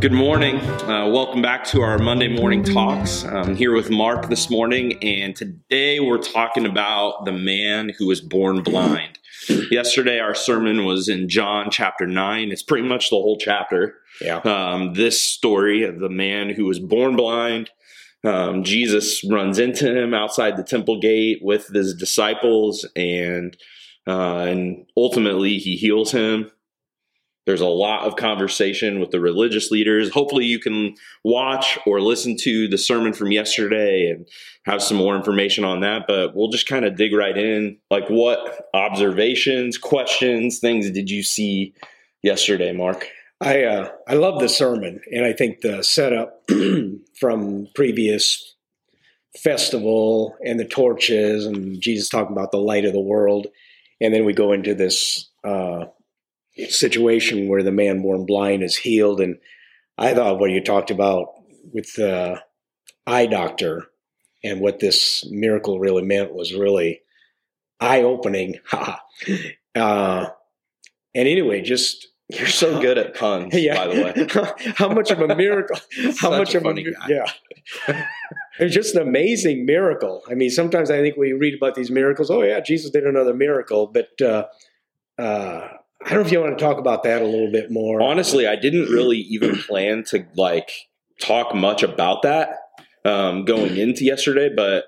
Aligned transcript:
Good 0.00 0.12
morning. 0.12 0.60
Uh, 0.60 1.08
welcome 1.08 1.42
back 1.42 1.64
to 1.64 1.80
our 1.80 1.98
Monday 1.98 2.28
morning 2.28 2.62
talks. 2.62 3.24
I'm 3.24 3.56
here 3.56 3.72
with 3.74 3.90
Mark 3.90 4.28
this 4.28 4.48
morning, 4.48 4.96
and 5.02 5.34
today 5.34 5.98
we're 5.98 6.22
talking 6.22 6.66
about 6.66 7.24
the 7.24 7.32
man 7.32 7.90
who 7.98 8.06
was 8.06 8.20
born 8.20 8.62
blind. 8.62 9.18
Yesterday, 9.72 10.20
our 10.20 10.36
sermon 10.36 10.84
was 10.84 11.08
in 11.08 11.28
John 11.28 11.72
chapter 11.72 12.06
9. 12.06 12.52
It's 12.52 12.62
pretty 12.62 12.86
much 12.86 13.10
the 13.10 13.16
whole 13.16 13.38
chapter. 13.38 13.96
Yeah. 14.20 14.36
Um, 14.36 14.94
this 14.94 15.20
story 15.20 15.82
of 15.82 15.98
the 15.98 16.08
man 16.08 16.50
who 16.50 16.66
was 16.66 16.78
born 16.78 17.16
blind. 17.16 17.70
Um, 18.22 18.62
Jesus 18.62 19.24
runs 19.28 19.58
into 19.58 19.92
him 19.92 20.14
outside 20.14 20.56
the 20.56 20.62
temple 20.62 21.00
gate 21.00 21.40
with 21.42 21.66
his 21.74 21.92
disciples, 21.92 22.86
and 22.94 23.56
uh, 24.06 24.38
and 24.42 24.86
ultimately 24.96 25.58
he 25.58 25.76
heals 25.76 26.12
him. 26.12 26.52
There's 27.48 27.62
a 27.62 27.66
lot 27.66 28.02
of 28.02 28.16
conversation 28.16 29.00
with 29.00 29.10
the 29.10 29.20
religious 29.20 29.70
leaders. 29.70 30.12
Hopefully, 30.12 30.44
you 30.44 30.60
can 30.60 30.94
watch 31.24 31.78
or 31.86 31.98
listen 31.98 32.36
to 32.40 32.68
the 32.68 32.76
sermon 32.76 33.14
from 33.14 33.32
yesterday 33.32 34.10
and 34.10 34.28
have 34.66 34.82
some 34.82 34.98
more 34.98 35.16
information 35.16 35.64
on 35.64 35.80
that. 35.80 36.02
But 36.06 36.36
we'll 36.36 36.50
just 36.50 36.68
kind 36.68 36.84
of 36.84 36.96
dig 36.96 37.14
right 37.14 37.38
in. 37.38 37.78
Like, 37.90 38.06
what 38.10 38.68
observations, 38.74 39.78
questions, 39.78 40.58
things 40.58 40.90
did 40.90 41.08
you 41.08 41.22
see 41.22 41.72
yesterday, 42.22 42.72
Mark? 42.72 43.08
I 43.40 43.64
uh, 43.64 43.92
I 44.06 44.12
love 44.12 44.40
the 44.40 44.48
sermon, 44.50 45.00
and 45.10 45.24
I 45.24 45.32
think 45.32 45.62
the 45.62 45.82
setup 45.82 46.50
from 47.18 47.66
previous 47.74 48.56
festival 49.38 50.36
and 50.44 50.60
the 50.60 50.66
torches 50.66 51.46
and 51.46 51.80
Jesus 51.80 52.10
talking 52.10 52.36
about 52.36 52.50
the 52.50 52.58
light 52.58 52.84
of 52.84 52.92
the 52.92 53.00
world, 53.00 53.46
and 54.02 54.12
then 54.12 54.26
we 54.26 54.34
go 54.34 54.52
into 54.52 54.74
this 54.74 55.30
uh, 55.44 55.86
situation 56.68 57.48
where 57.48 57.62
the 57.62 57.72
man 57.72 58.02
born 58.02 58.26
blind 58.26 58.62
is 58.62 58.76
healed, 58.76 59.20
and 59.20 59.38
I 59.96 60.14
thought 60.14 60.38
what 60.38 60.50
you 60.50 60.62
talked 60.62 60.90
about 60.90 61.28
with 61.72 61.94
the 61.94 62.40
eye 63.06 63.26
doctor 63.26 63.86
and 64.44 64.60
what 64.60 64.78
this 64.78 65.26
miracle 65.30 65.80
really 65.80 66.02
meant 66.02 66.34
was 66.34 66.54
really 66.54 67.00
eye 67.80 68.02
opening. 68.02 68.56
uh, 68.72 68.96
and 69.74 71.28
anyway, 71.28 71.62
just 71.62 72.08
You're 72.28 72.46
so 72.46 72.80
good 72.80 72.98
at 72.98 73.14
puns, 73.14 73.54
yeah. 73.54 73.74
by 73.74 73.94
the 73.94 74.02
way. 74.02 74.72
how 74.76 74.88
much 74.88 75.10
of 75.10 75.20
a 75.20 75.34
miracle? 75.34 75.78
how 76.18 76.30
much 76.30 76.54
a 76.54 76.58
of 76.58 76.66
a 76.66 76.82
yeah? 77.08 77.32
it's 78.58 78.74
just 78.74 78.94
an 78.94 79.02
amazing 79.02 79.64
miracle. 79.64 80.22
I 80.30 80.34
mean, 80.34 80.50
sometimes 80.50 80.90
I 80.90 81.00
think 81.00 81.16
we 81.16 81.32
read 81.32 81.54
about 81.54 81.74
these 81.74 81.90
miracles. 81.90 82.30
Oh 82.30 82.42
yeah, 82.42 82.60
Jesus 82.60 82.90
did 82.90 83.04
another 83.04 83.32
miracle, 83.32 83.86
but 83.86 84.20
uh, 84.20 84.46
uh, 85.18 85.68
I 86.04 86.10
don't 86.10 86.20
know 86.20 86.26
if 86.26 86.32
you 86.32 86.40
want 86.40 86.56
to 86.56 86.64
talk 86.64 86.78
about 86.78 87.02
that 87.02 87.22
a 87.22 87.26
little 87.26 87.50
bit 87.50 87.70
more. 87.70 88.00
Honestly, 88.00 88.46
I 88.46 88.56
didn't 88.56 88.86
really 88.86 89.18
even 89.18 89.56
plan 89.56 90.04
to 90.08 90.26
like 90.36 90.70
talk 91.20 91.54
much 91.54 91.82
about 91.82 92.22
that 92.22 92.50
um, 93.04 93.44
going 93.44 93.76
into 93.76 94.04
yesterday, 94.04 94.48
but 94.54 94.84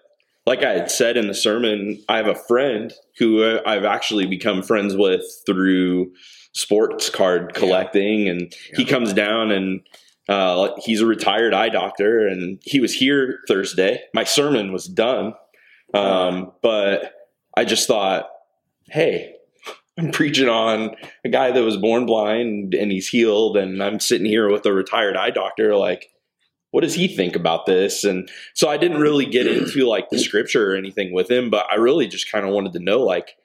like 0.46 0.62
I 0.62 0.72
had 0.72 0.90
said 0.90 1.16
in 1.16 1.26
the 1.26 1.34
sermon, 1.34 2.02
I 2.08 2.16
have 2.16 2.26
a 2.26 2.34
friend 2.34 2.92
who 3.18 3.42
uh, 3.42 3.60
I've 3.66 3.84
actually 3.84 4.26
become 4.26 4.62
friends 4.62 4.96
with 4.96 5.24
through 5.46 6.12
sports 6.52 7.10
card 7.10 7.54
collecting, 7.54 8.28
and 8.28 8.54
he 8.74 8.84
comes 8.84 9.12
down 9.12 9.50
and 9.50 9.80
uh, 10.28 10.70
he's 10.78 11.00
a 11.00 11.06
retired 11.06 11.54
eye 11.54 11.68
doctor, 11.68 12.26
and 12.26 12.60
he 12.64 12.80
was 12.80 12.94
here 12.94 13.40
Thursday. 13.48 14.00
My 14.14 14.24
sermon 14.24 14.72
was 14.72 14.86
done, 14.86 15.34
um, 15.92 16.52
but 16.62 17.14
I 17.56 17.64
just 17.64 17.88
thought, 17.88 18.28
hey, 18.88 19.34
preaching 20.12 20.48
on 20.48 20.96
a 21.24 21.28
guy 21.28 21.50
that 21.50 21.62
was 21.62 21.76
born 21.76 22.06
blind 22.06 22.74
and 22.74 22.90
he's 22.90 23.08
healed, 23.08 23.56
and 23.56 23.82
I'm 23.82 24.00
sitting 24.00 24.26
here 24.26 24.50
with 24.50 24.66
a 24.66 24.72
retired 24.72 25.16
eye 25.16 25.30
doctor. 25.30 25.76
Like, 25.76 26.10
what 26.70 26.82
does 26.82 26.94
he 26.94 27.08
think 27.08 27.36
about 27.36 27.66
this? 27.66 28.04
And 28.04 28.30
so 28.54 28.68
I 28.68 28.76
didn't 28.76 29.00
really 29.00 29.26
get 29.26 29.46
into 29.46 29.86
like 29.86 30.10
the 30.10 30.18
scripture 30.18 30.72
or 30.72 30.76
anything 30.76 31.12
with 31.12 31.30
him, 31.30 31.50
but 31.50 31.66
I 31.70 31.76
really 31.76 32.06
just 32.06 32.30
kind 32.30 32.46
of 32.46 32.52
wanted 32.52 32.72
to 32.74 32.80
know, 32.80 33.00
like, 33.00 33.36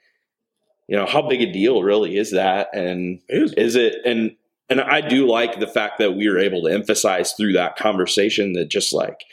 you 0.87 0.95
know, 0.95 1.05
how 1.05 1.27
big 1.27 1.41
a 1.41 1.51
deal 1.51 1.81
really 1.81 2.17
is 2.17 2.31
that? 2.31 2.69
And 2.73 3.21
It 3.27 3.57
is 3.57 3.75
it 3.75 3.95
and 4.05 4.35
and 4.69 4.81
I 4.81 5.01
do 5.01 5.27
like 5.27 5.59
the 5.59 5.67
fact 5.67 5.99
that 5.99 6.13
we 6.13 6.27
were 6.27 6.39
able 6.39 6.63
to 6.63 6.73
emphasize 6.73 7.33
through 7.33 7.53
that 7.53 7.75
conversation 7.75 8.53
that 8.53 8.69
just 8.69 8.93
like, 8.93 9.23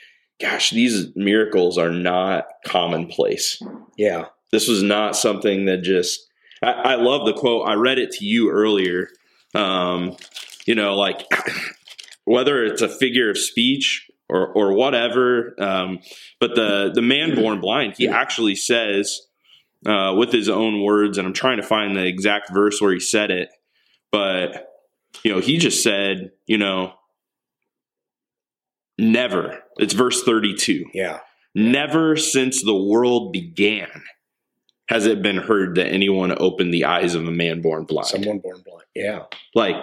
gosh, 0.40 0.70
these 0.70 1.08
miracles 1.14 1.78
are 1.78 1.90
not 1.90 2.46
commonplace 2.66 3.62
yeah, 3.96 4.26
this 4.50 4.68
was 4.68 4.82
not 4.82 5.16
something 5.16 5.66
that 5.66 5.82
just 5.82 6.28
I, 6.62 6.70
I 6.70 6.94
love 6.96 7.26
the 7.26 7.34
quote. 7.34 7.68
I 7.68 7.74
read 7.74 7.98
it 7.98 8.12
to 8.12 8.24
you 8.24 8.50
earlier. 8.50 9.08
Um, 9.54 10.16
you 10.66 10.74
know 10.74 10.94
like 10.94 11.26
whether 12.24 12.64
it's 12.64 12.82
a 12.82 12.88
figure 12.88 13.30
of 13.30 13.38
speech 13.38 14.10
or 14.28 14.48
or 14.52 14.72
whatever 14.72 15.54
um, 15.60 15.98
but 16.40 16.54
the 16.54 16.90
the 16.94 17.02
man 17.02 17.34
born 17.34 17.60
blind 17.60 17.94
he 17.96 18.08
actually 18.08 18.54
says 18.54 19.20
uh, 19.86 20.14
with 20.16 20.32
his 20.32 20.48
own 20.48 20.82
words 20.82 21.18
and 21.18 21.26
i'm 21.26 21.32
trying 21.32 21.56
to 21.56 21.62
find 21.62 21.96
the 21.96 22.06
exact 22.06 22.52
verse 22.52 22.80
where 22.80 22.92
he 22.92 23.00
said 23.00 23.30
it 23.30 23.48
but 24.10 24.68
you 25.22 25.32
know 25.32 25.40
he 25.40 25.58
just 25.58 25.82
said 25.82 26.30
you 26.46 26.58
know 26.58 26.92
never. 28.98 29.58
It's 29.78 29.94
verse 29.94 30.22
32 30.22 30.84
yeah, 30.92 31.20
Never 31.54 32.16
since 32.16 32.62
the 32.62 32.76
world 32.76 33.32
began 33.32 33.88
has 34.92 35.06
it 35.06 35.22
been 35.22 35.38
heard 35.38 35.76
that 35.76 35.88
anyone 35.88 36.36
opened 36.38 36.72
the 36.72 36.84
eyes 36.84 37.14
of 37.14 37.26
a 37.26 37.30
man 37.30 37.62
born 37.62 37.84
blind. 37.84 38.08
someone 38.08 38.38
born 38.38 38.60
blind. 38.64 38.84
Yeah, 38.94 39.24
Like 39.54 39.76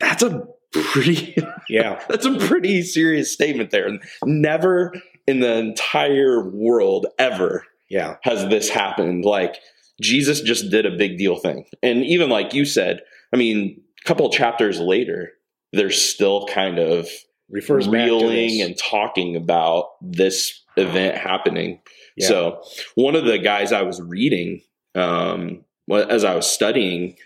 that's 0.00 0.22
a 0.22 0.46
pretty 0.72 1.36
yeah, 1.68 2.02
that's 2.08 2.24
a 2.24 2.38
pretty 2.38 2.82
serious 2.82 3.32
statement 3.32 3.70
there. 3.70 3.90
Never 4.24 4.94
in 5.26 5.40
the 5.40 5.58
entire 5.58 6.42
world 6.42 7.06
ever 7.18 7.66
yeah, 7.90 8.16
has 8.22 8.48
this 8.48 8.70
happened. 8.70 9.24
Like 9.24 9.56
Jesus 10.00 10.40
just 10.40 10.70
did 10.70 10.86
a 10.86 10.96
big 10.96 11.18
deal 11.18 11.36
thing. 11.36 11.66
And 11.82 12.02
even 12.04 12.30
like 12.30 12.54
you 12.54 12.64
said, 12.64 13.02
I 13.32 13.36
mean, 13.36 13.82
a 14.02 14.08
couple 14.08 14.30
chapters 14.30 14.80
later, 14.80 15.32
they're 15.72 15.90
still 15.90 16.46
kind 16.46 16.78
of 16.78 17.06
refers 17.50 17.86
back 17.86 18.08
to 18.08 18.14
reeling 18.14 18.62
and 18.62 18.78
talking 18.78 19.36
about 19.36 19.90
this 20.00 20.63
event 20.76 21.16
happening. 21.16 21.80
Yeah. 22.16 22.28
So 22.28 22.62
one 22.94 23.14
of 23.16 23.24
the 23.24 23.38
guys 23.38 23.72
I 23.72 23.82
was 23.82 24.00
reading, 24.00 24.62
um, 24.94 25.64
as 25.90 26.24
I 26.24 26.34
was 26.34 26.46
studying, 26.46 27.16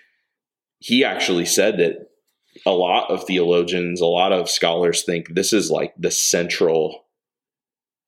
he 0.79 1.05
actually 1.05 1.47
said 1.47 1.79
that 1.79 2.09
a 2.67 2.71
lot 2.73 3.11
of 3.11 3.25
theologians, 3.25 4.01
a 4.01 4.07
lot 4.07 4.33
of 4.33 4.49
scholars 4.51 5.03
think 5.05 5.35
this 5.35 5.53
is 5.53 5.71
like 5.71 5.95
the 5.99 6.11
central 6.11 7.05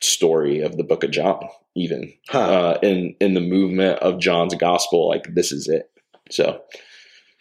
story 0.01 0.61
of 0.61 0.77
the 0.77 0.85
Book 0.85 1.05
of 1.05 1.11
John, 1.11 1.49
even 1.77 2.13
Huh. 2.29 2.39
uh, 2.39 2.79
in 2.83 3.15
in 3.21 3.35
the 3.35 3.41
movement 3.41 3.99
of 4.01 4.19
John's 4.19 4.55
gospel. 4.55 5.09
Like 5.09 5.35
this 5.35 5.53
is 5.53 5.69
it. 5.69 5.91
So 6.31 6.63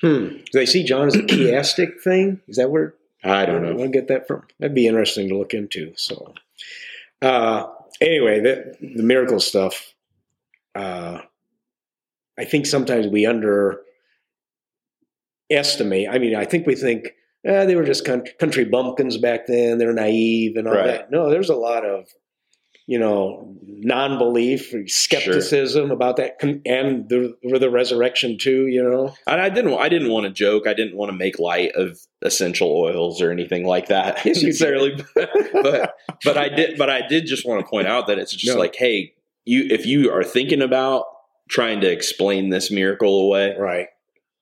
Hmm. 0.01 0.27
Do 0.29 0.41
they 0.53 0.65
see 0.65 0.83
John 0.83 1.07
as 1.07 1.15
a 1.15 1.23
chiastic 1.23 1.99
thing? 2.01 2.39
Is 2.47 2.55
that 2.57 2.69
where 2.71 2.93
I 3.23 3.45
don't 3.45 3.65
I 3.65 3.69
know. 3.69 3.75
want 3.75 3.91
to 3.91 3.97
get 3.99 4.07
that 4.07 4.27
from. 4.27 4.43
That'd 4.59 4.73
be 4.75 4.87
interesting 4.87 5.27
to 5.29 5.37
look 5.37 5.53
into. 5.53 5.91
So, 5.97 6.33
uh, 7.21 7.65
anyway, 8.01 8.39
the, 8.39 8.75
the 8.95 9.03
miracle 9.03 9.39
stuff. 9.39 9.93
Uh, 10.75 11.19
I 12.37 12.45
think 12.45 12.65
sometimes 12.65 13.07
we 13.07 13.25
underestimate. 13.25 13.79
I 16.09 16.17
mean, 16.19 16.35
I 16.35 16.45
think 16.45 16.65
we 16.67 16.75
think 16.75 17.09
eh, 17.45 17.65
they 17.65 17.75
were 17.75 17.83
just 17.85 18.05
country, 18.05 18.33
country 18.39 18.65
bumpkins 18.65 19.17
back 19.17 19.47
then. 19.47 19.77
They're 19.77 19.93
naive 19.93 20.55
and 20.55 20.67
all 20.67 20.75
Right. 20.75 20.85
that. 20.87 21.11
No, 21.11 21.29
there's 21.29 21.49
a 21.49 21.55
lot 21.55 21.85
of 21.85 22.07
you 22.89 22.97
know 22.97 23.55
non-belief, 23.65 24.73
skepticism 24.87 25.91
about 25.91 26.17
that, 26.17 26.37
and 26.41 27.07
the 27.07 27.35
the 27.59 27.69
resurrection 27.69 28.37
too. 28.39 28.65
You 28.65 28.81
know, 28.83 29.13
And 29.27 29.39
I 29.39 29.49
didn't. 29.49 29.73
I 29.77 29.89
didn't 29.89 30.09
want 30.09 30.25
to 30.25 30.31
joke. 30.31 30.65
I 30.67 30.73
didn't 30.73 30.97
want 30.97 31.11
to 31.11 31.17
make 31.17 31.37
light 31.37 31.71
of 31.75 31.99
essential 32.23 32.69
oils 32.71 33.21
or 33.21 33.31
anything 33.31 33.63
like 33.65 33.87
that 33.89 34.25
Yes, 34.25 34.41
necessarily. 34.43 34.97
but 35.15 35.93
but 36.25 36.37
I 36.37 36.49
did. 36.49 36.77
But 36.79 36.89
I 36.89 37.07
did 37.07 37.27
just 37.27 37.45
want 37.47 37.63
to 37.63 37.69
point 37.69 37.87
out 37.87 38.07
that 38.07 38.17
it's 38.17 38.33
just 38.33 38.55
No. 38.55 38.59
like, 38.59 38.75
hey, 38.75 39.13
you 39.45 39.67
if 39.69 39.85
you 39.85 40.11
are 40.11 40.23
thinking 40.23 40.61
about 40.63 41.05
trying 41.49 41.81
to 41.81 41.91
explain 41.91 42.49
this 42.49 42.71
miracle 42.71 43.21
away, 43.27 43.55
right? 43.57 43.87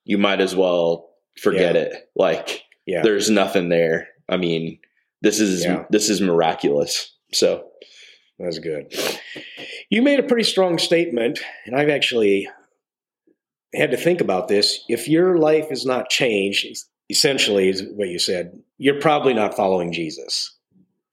you 0.04 0.16
might 0.16 0.40
as 0.40 0.56
well 0.56 1.10
forget 1.38 1.74
Yeah. 1.74 1.82
it. 1.82 2.10
Like 2.16 2.62
Yeah. 2.86 3.02
there's 3.02 3.28
nothing 3.28 3.68
there. 3.68 4.08
I 4.26 4.38
mean, 4.38 4.78
this 5.20 5.38
is 5.38 5.64
Yeah. 5.64 5.84
this 5.90 6.08
is 6.08 6.22
miraculous. 6.22 7.14
So 7.34 7.64
That's 8.38 8.58
good. 8.58 8.94
You 9.90 10.02
made 10.02 10.20
a 10.20 10.24
pretty 10.24 10.44
strong 10.44 10.78
statement, 10.78 11.40
and 11.66 11.74
I've 11.74 11.88
actually 11.88 12.48
had 13.74 13.90
to 13.90 13.96
think 13.96 14.20
about 14.20 14.48
this. 14.48 14.84
If 14.88 15.08
your 15.08 15.38
life 15.38 15.66
is 15.70 15.84
not 15.84 16.08
changed, 16.08 16.66
essentially, 17.10 17.68
is 17.68 17.82
what 17.94 18.08
you 18.08 18.18
said, 18.18 18.60
you're 18.76 19.00
probably 19.00 19.34
not 19.34 19.56
following 19.56 19.92
Jesus. 19.92 20.54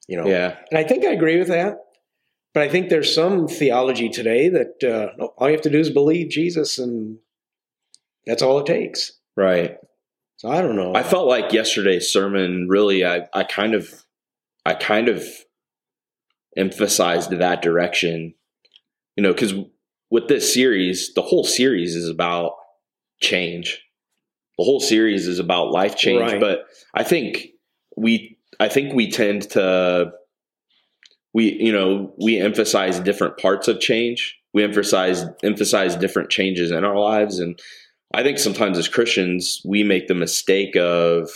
You 0.08 0.18
know, 0.18 0.28
yeah, 0.28 0.58
and 0.70 0.78
I 0.78 0.84
think 0.84 1.04
I 1.04 1.12
agree 1.12 1.40
with 1.40 1.48
that. 1.48 1.80
But 2.54 2.64
I 2.64 2.70
think 2.70 2.88
there's 2.90 3.14
some 3.14 3.48
theology 3.48 4.08
today 4.08 4.48
that 4.50 4.84
uh, 4.84 5.26
all 5.38 5.50
you 5.50 5.54
have 5.54 5.64
to 5.64 5.70
do 5.70 5.80
is 5.80 5.90
believe 5.90 6.30
Jesus, 6.30 6.78
and 6.78 7.18
that's 8.26 8.42
all 8.42 8.60
it 8.60 8.66
takes. 8.66 9.14
right. 9.36 9.78
So 10.38 10.50
I 10.50 10.62
don't 10.62 10.76
know. 10.76 10.94
I 10.94 11.04
felt 11.04 11.28
like 11.28 11.54
yesterday's 11.54 12.10
sermon 12.12 12.68
really 12.70 13.06
I, 13.06 13.28
I 13.34 13.46
kind 13.46 13.74
of 13.74 14.04
I 14.66 14.74
kind 14.74 15.08
of 15.08 15.26
emphasized 16.58 17.32
that 17.32 17.62
direction. 17.62 18.34
You 19.16 19.24
know, 19.24 19.34
because 19.34 19.54
with 20.10 20.28
this 20.28 20.54
series, 20.54 21.14
the 21.14 21.22
whole 21.22 21.44
series 21.44 21.96
is 21.96 22.10
about 22.10 22.54
change. 23.22 23.82
The 24.58 24.64
whole 24.64 24.80
series 24.80 25.28
is 25.28 25.40
about 25.40 25.72
life 25.72 25.96
change, 25.96 26.22
Right. 26.22 26.40
but 26.40 26.66
I 26.94 27.04
think 27.04 27.48
we 27.98 28.38
I 28.60 28.70
think 28.70 28.94
we 28.94 29.12
tend 29.12 29.50
to 29.52 30.14
we 31.34 31.54
you 31.54 31.72
know, 31.74 32.14
we 32.18 32.40
emphasize 32.40 33.00
different 33.00 33.38
parts 33.38 33.68
of 33.68 33.80
change. 33.80 34.38
We 34.54 34.64
emphasize 34.64 35.26
emphasize 35.44 35.96
different 35.96 36.30
changes 36.30 36.72
in 36.72 36.84
our 36.86 36.98
lives 36.98 37.40
and 37.40 37.60
I 38.14 38.24
think 38.24 38.40
sometimes 38.40 38.78
as 38.78 38.88
Christians 38.88 39.62
we 39.66 39.84
make 39.84 40.08
the 40.08 40.16
mistake 40.16 40.78
of 40.78 41.30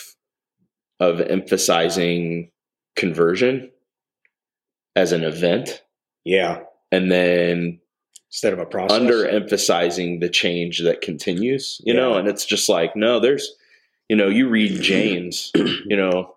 of 1.02 1.20
emphasizing 1.20 2.52
conversion 2.96 3.70
as 5.00 5.12
an 5.12 5.24
event 5.24 5.82
yeah, 6.26 6.60
and 6.92 7.12
then 7.12 7.80
instead 8.30 8.54
of 8.54 8.60
a 8.60 8.66
process. 8.66 8.96
under 8.96 9.28
emphasizing 9.28 10.20
the 10.20 10.30
change 10.30 10.80
that 10.82 11.02
continues, 11.02 11.82
you 11.84 11.94
know, 11.94 12.16
and 12.16 12.28
it's 12.28 12.46
just 12.46 12.70
like, 12.70 12.96
no, 12.96 13.20
there's, 13.20 13.56
you 14.08 14.16
know, 14.16 14.28
you 14.28 14.48
read 14.48 14.82
James, 14.82 15.52
you 15.56 15.98
know, 15.98 16.36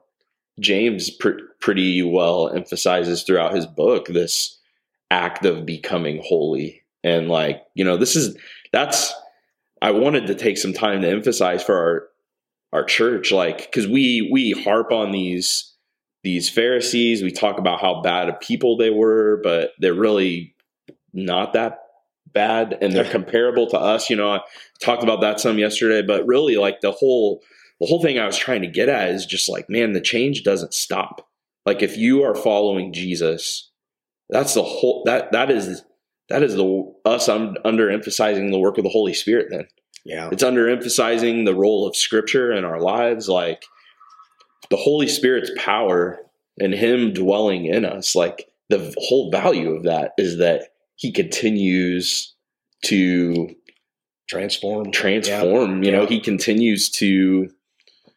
James 0.60 1.10
pr- 1.10 1.40
pretty 1.60 2.02
well 2.02 2.48
emphasizes 2.48 3.22
throughout 3.22 3.54
his 3.54 3.66
book 3.66 4.06
this 4.06 4.58
act 5.10 5.44
of 5.44 5.66
becoming 5.66 6.22
holy. 6.24 6.82
And 7.04 7.28
like, 7.28 7.62
you 7.74 7.84
know, 7.84 7.96
this 7.96 8.16
is, 8.16 8.36
that's, 8.72 9.12
I 9.82 9.90
wanted 9.90 10.28
to 10.28 10.34
take 10.34 10.56
some 10.56 10.72
time 10.72 11.02
to 11.02 11.10
emphasize 11.10 11.62
for 11.62 11.76
our, 11.76 12.08
our 12.72 12.84
church, 12.84 13.32
like, 13.32 13.70
cause 13.72 13.86
we, 13.86 14.28
we 14.32 14.52
harp 14.52 14.92
on 14.92 15.10
these, 15.10 15.71
these 16.22 16.48
Pharisees, 16.48 17.22
we 17.22 17.32
talk 17.32 17.58
about 17.58 17.80
how 17.80 18.00
bad 18.00 18.28
of 18.28 18.40
people 18.40 18.76
they 18.76 18.90
were, 18.90 19.40
but 19.42 19.72
they're 19.78 19.94
really 19.94 20.54
not 21.12 21.52
that 21.54 21.78
bad 22.32 22.78
and 22.80 22.92
they're 22.92 23.10
comparable 23.10 23.66
to 23.68 23.78
us. 23.78 24.08
You 24.08 24.16
know, 24.16 24.32
I 24.32 24.40
talked 24.80 25.02
about 25.02 25.20
that 25.20 25.40
some 25.40 25.58
yesterday, 25.58 26.02
but 26.02 26.26
really 26.26 26.56
like 26.56 26.80
the 26.80 26.92
whole 26.92 27.42
the 27.80 27.86
whole 27.86 28.00
thing 28.00 28.18
I 28.18 28.26
was 28.26 28.36
trying 28.36 28.62
to 28.62 28.68
get 28.68 28.88
at 28.88 29.10
is 29.10 29.26
just 29.26 29.48
like, 29.48 29.68
man, 29.68 29.92
the 29.92 30.00
change 30.00 30.44
doesn't 30.44 30.72
stop. 30.72 31.28
Like 31.66 31.82
if 31.82 31.96
you 31.96 32.22
are 32.22 32.34
following 32.34 32.92
Jesus, 32.92 33.70
that's 34.30 34.54
the 34.54 34.62
whole 34.62 35.02
that 35.06 35.32
that 35.32 35.50
is 35.50 35.82
that 36.28 36.42
is 36.42 36.54
the 36.54 36.94
us 37.04 37.28
I'm 37.28 37.54
underemphasizing 37.64 38.50
the 38.50 38.58
work 38.58 38.78
of 38.78 38.84
the 38.84 38.90
Holy 38.90 39.14
Spirit 39.14 39.48
then. 39.50 39.66
yeah, 40.04 40.28
It's 40.30 40.44
underemphasizing 40.44 41.44
the 41.44 41.54
role 41.54 41.86
of 41.86 41.96
scripture 41.96 42.52
in 42.52 42.64
our 42.64 42.80
lives, 42.80 43.28
like 43.28 43.64
the 44.70 44.76
Holy 44.76 45.08
Spirit's 45.08 45.50
power 45.56 46.18
and 46.58 46.74
Him 46.74 47.12
dwelling 47.12 47.66
in 47.66 47.84
us. 47.84 48.14
Like 48.14 48.48
the 48.68 48.94
whole 48.98 49.30
value 49.30 49.70
of 49.74 49.84
that 49.84 50.12
is 50.18 50.38
that 50.38 50.68
He 50.96 51.12
continues 51.12 52.34
to 52.86 53.54
transform. 54.28 54.90
transform. 54.92 55.82
You 55.82 55.92
know, 55.92 56.02
Yeah. 56.02 56.08
He 56.08 56.20
continues 56.20 56.90
to 56.90 57.50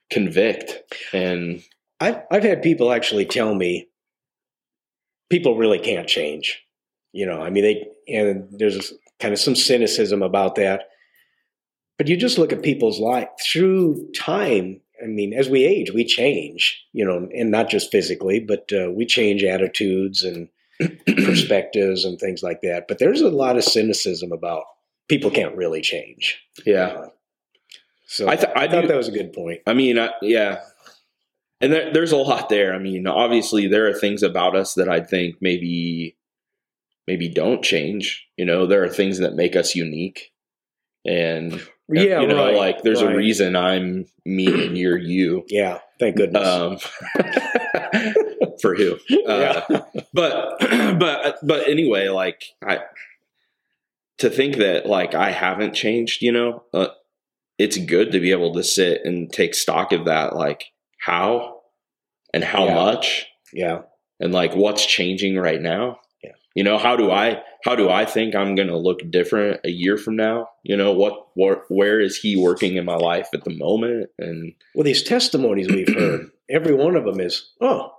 convict. 0.09 0.93
And 1.13 1.63
I've 1.99 2.21
I've 2.31 2.43
had 2.43 2.61
people 2.61 2.91
actually 2.91 3.25
tell 3.25 3.55
me 3.55 3.87
people 5.29 5.57
really 5.57 5.79
can't 5.79 6.07
change. 6.07 6.61
You 7.11 7.25
know, 7.25 7.41
I 7.41 7.49
mean 7.49 7.63
they 7.63 7.87
and 8.07 8.47
there's 8.51 8.93
kind 9.19 9.33
of 9.33 9.39
some 9.39 9.55
cynicism 9.55 10.21
about 10.21 10.55
that. 10.55 10.89
But 11.97 12.07
you 12.07 12.17
just 12.17 12.37
look 12.37 12.51
at 12.51 12.61
people's 12.61 12.99
life 12.99 13.29
through 13.41 14.11
time. 14.13 14.81
I 15.03 15.07
mean, 15.07 15.33
as 15.33 15.49
we 15.49 15.65
age, 15.65 15.91
we 15.93 16.05
change. 16.05 16.83
You 16.93 17.05
know, 17.05 17.27
and 17.35 17.51
not 17.51 17.69
just 17.69 17.91
physically, 17.91 18.39
but 18.39 18.71
uh, 18.73 18.91
we 18.91 19.05
change 19.05 19.43
attitudes 19.43 20.23
and 20.23 20.49
perspectives 21.07 22.05
and 22.05 22.19
things 22.19 22.43
like 22.43 22.61
that. 22.61 22.87
But 22.87 22.99
there's 22.99 23.21
a 23.21 23.29
lot 23.29 23.57
of 23.57 23.63
cynicism 23.63 24.31
about 24.31 24.63
people 25.07 25.31
can't 25.31 25.55
really 25.55 25.81
change. 25.81 26.41
yeah, 26.65 27.07
So 28.07 28.27
I, 28.27 28.35
th- 28.35 28.49
I, 28.55 28.63
I 28.63 28.67
thought 28.67 28.81
do- 28.81 28.87
that 28.87 28.97
was 28.97 29.07
a 29.07 29.11
good 29.11 29.33
point. 29.33 29.61
I 29.67 29.73
mean, 29.73 29.97
I, 29.99 30.09
yeah. 30.21 30.61
And 31.61 31.71
there, 31.71 31.93
there's 31.93 32.11
a 32.11 32.17
lot 32.17 32.49
there. 32.49 32.73
I 32.73 32.79
mean, 32.79 33.07
obviously, 33.07 33.67
there 33.67 33.87
are 33.87 33.93
things 33.93 34.23
about 34.23 34.55
us 34.55 34.73
that 34.73 34.89
I 34.89 34.99
think 34.99 35.35
maybe, 35.41 36.17
maybe 37.07 37.29
don't 37.29 37.63
change. 37.63 38.27
You 38.35 38.45
know, 38.45 38.65
there 38.65 38.83
are 38.83 38.89
things 38.89 39.19
that 39.19 39.35
make 39.35 39.55
us 39.55 39.75
unique, 39.75 40.33
and 41.05 41.53
Yeah, 41.89 42.21
you 42.21 42.27
know, 42.27 42.45
right, 42.45 42.55
like 42.55 42.81
there's 42.81 43.01
a 43.01 43.13
reason 43.15 43.55
I'm 43.55 44.05
me 44.25 44.47
and 44.67 44.77
you're 44.77 44.97
you. 44.97 45.45
Yeah, 45.49 45.79
thank 45.99 46.17
goodness. 46.17 46.47
Um, 46.47 46.77
for 48.61 48.75
who? 48.75 48.97
Uh, 49.27 49.81
but 50.13 50.59
but 50.99 51.37
but 51.43 51.67
anyway, 51.67 52.09
like 52.09 52.43
I 52.65 52.79
to 54.19 54.29
think 54.29 54.57
that 54.57 54.85
like 54.85 55.13
I 55.15 55.31
haven't 55.31 55.73
changed, 55.73 56.21
you 56.21 56.31
know, 56.31 56.63
uh, 56.73 56.87
it's 57.57 57.77
good 57.77 58.11
to 58.11 58.19
be 58.19 58.31
able 58.31 58.53
to 58.53 58.63
sit 58.63 59.01
and 59.05 59.31
take 59.31 59.53
stock 59.55 59.91
of 59.91 60.05
that, 60.05 60.35
like 60.35 60.65
how 60.99 61.61
and 62.33 62.43
how 62.43 62.65
Yeah. 62.65 62.75
much 62.75 63.27
yeah. 63.53 63.81
and 64.19 64.33
like 64.33 64.55
what's 64.55 64.85
changing 64.85 65.37
right 65.37 65.61
now. 65.61 65.99
Yeah. 66.23 66.31
You 66.53 66.63
know, 66.63 66.77
how 66.77 66.95
do 66.95 67.11
I 67.11 67.41
how 67.65 67.75
do 67.75 67.89
I 67.89 68.05
think 68.05 68.35
I'm 68.35 68.53
going 68.53 68.67
to 68.67 68.77
look 68.77 68.99
different 69.09 69.59
a 69.63 69.71
year 69.71 69.97
from 69.97 70.15
now? 70.15 70.49
You 70.61 70.77
know, 70.77 70.93
what 70.93 71.27
what 71.33 71.63
where 71.69 71.99
is 71.99 72.15
he 72.15 72.37
working 72.37 72.75
in 72.75 72.85
my 72.85 72.95
life 72.95 73.27
at 73.33 73.43
the 73.43 73.49
moment 73.49 74.11
and 74.19 74.53
Well, 74.75 74.83
these 74.83 75.01
testimonies 75.01 75.67
we've 75.67 75.91
heard, 75.93 76.29
every 76.49 76.75
one 76.75 76.95
of 76.95 77.05
them 77.05 77.19
is, 77.19 77.51
oh, 77.59 77.91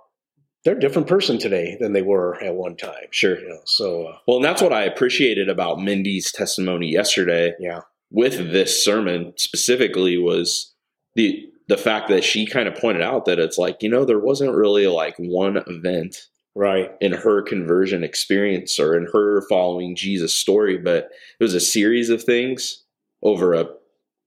they're 0.63 0.77
a 0.77 0.79
different 0.79 1.09
person 1.09 1.37
today 1.37 1.77
than 1.81 1.91
they 1.91 2.01
were 2.01 2.41
at 2.41 2.55
one 2.55 2.77
time. 2.77 3.07
sure. 3.11 3.37
You 3.39 3.49
know, 3.49 3.59
so 3.65 4.07
uh, 4.07 4.17
Well, 4.25 4.37
and 4.37 4.45
that's 4.45 4.61
what 4.61 4.73
I 4.73 4.83
appreciated 4.83 5.49
about 5.49 5.81
Mindy's 5.81 6.31
testimony 6.31 6.89
yesterday. 6.89 7.53
yeah, 7.59 7.81
with 8.09 8.53
this 8.53 8.83
sermon 8.83 9.33
specifically 9.35 10.17
was 10.17 10.73
the 11.15 11.45
the 11.67 11.77
fact 11.77 12.07
that 12.07 12.23
she 12.23 12.45
kind 12.45 12.69
of 12.69 12.75
pointed 12.75 13.01
out 13.03 13.25
that 13.25 13.37
it's 13.39 13.57
like 13.57 13.83
you 13.83 13.89
know 13.89 14.05
there 14.05 14.19
wasn't 14.19 14.55
really 14.55 14.87
like 14.87 15.15
one 15.17 15.57
event 15.67 16.27
right, 16.57 16.91
in 16.99 17.13
her 17.13 17.41
conversion 17.41 18.03
experience 18.03 18.79
or 18.79 18.97
in 18.97 19.07
her 19.13 19.41
following 19.47 19.95
Jesus 19.95 20.33
story 20.33 20.77
but 20.77 21.09
it 21.39 21.43
was 21.43 21.53
a 21.53 21.59
series 21.59 22.09
of 22.09 22.23
things 22.23 22.83
over 23.21 23.53
a 23.53 23.67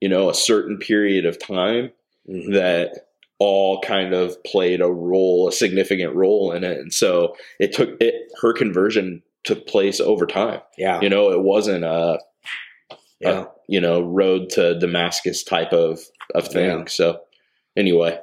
you 0.00 0.08
know 0.08 0.30
a 0.30 0.34
certain 0.34 0.78
period 0.78 1.26
of 1.26 1.38
time 1.38 1.90
Mhm. 2.28 2.52
that 2.52 3.06
all 3.38 3.80
kind 3.80 4.12
of 4.12 4.42
played 4.44 4.82
a 4.82 4.86
role 4.86 5.48
a 5.48 5.52
significant 5.52 6.14
role 6.14 6.52
in 6.52 6.62
it 6.62 6.78
and 6.78 6.92
so 6.92 7.34
it 7.58 7.72
took 7.72 7.96
it 8.00 8.14
her 8.42 8.52
conversion 8.52 9.22
took 9.44 9.66
place 9.66 10.00
over 10.00 10.26
time 10.26 10.60
yeah, 10.76 11.00
you 11.00 11.08
know 11.08 11.30
it 11.30 11.40
wasn't 11.40 11.82
a 11.84 12.20
yeah. 13.20 13.44
you 13.68 13.80
know 13.80 14.02
road 14.02 14.50
to 14.50 14.78
Damascus 14.78 15.42
type 15.44 15.72
of 15.72 16.00
of 16.34 16.48
thing. 16.48 16.80
Yeah. 16.80 16.84
So 16.86 17.20
anyway, 17.76 18.18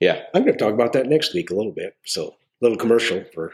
yeah, 0.00 0.22
I'm 0.34 0.42
going 0.42 0.56
to 0.56 0.58
talk 0.58 0.74
about 0.74 0.92
that 0.94 1.06
next 1.06 1.34
week 1.34 1.50
a 1.50 1.54
little 1.54 1.72
bit. 1.72 1.96
So, 2.04 2.34
little 2.64 2.78
commercial 2.78 3.24
for. 3.34 3.52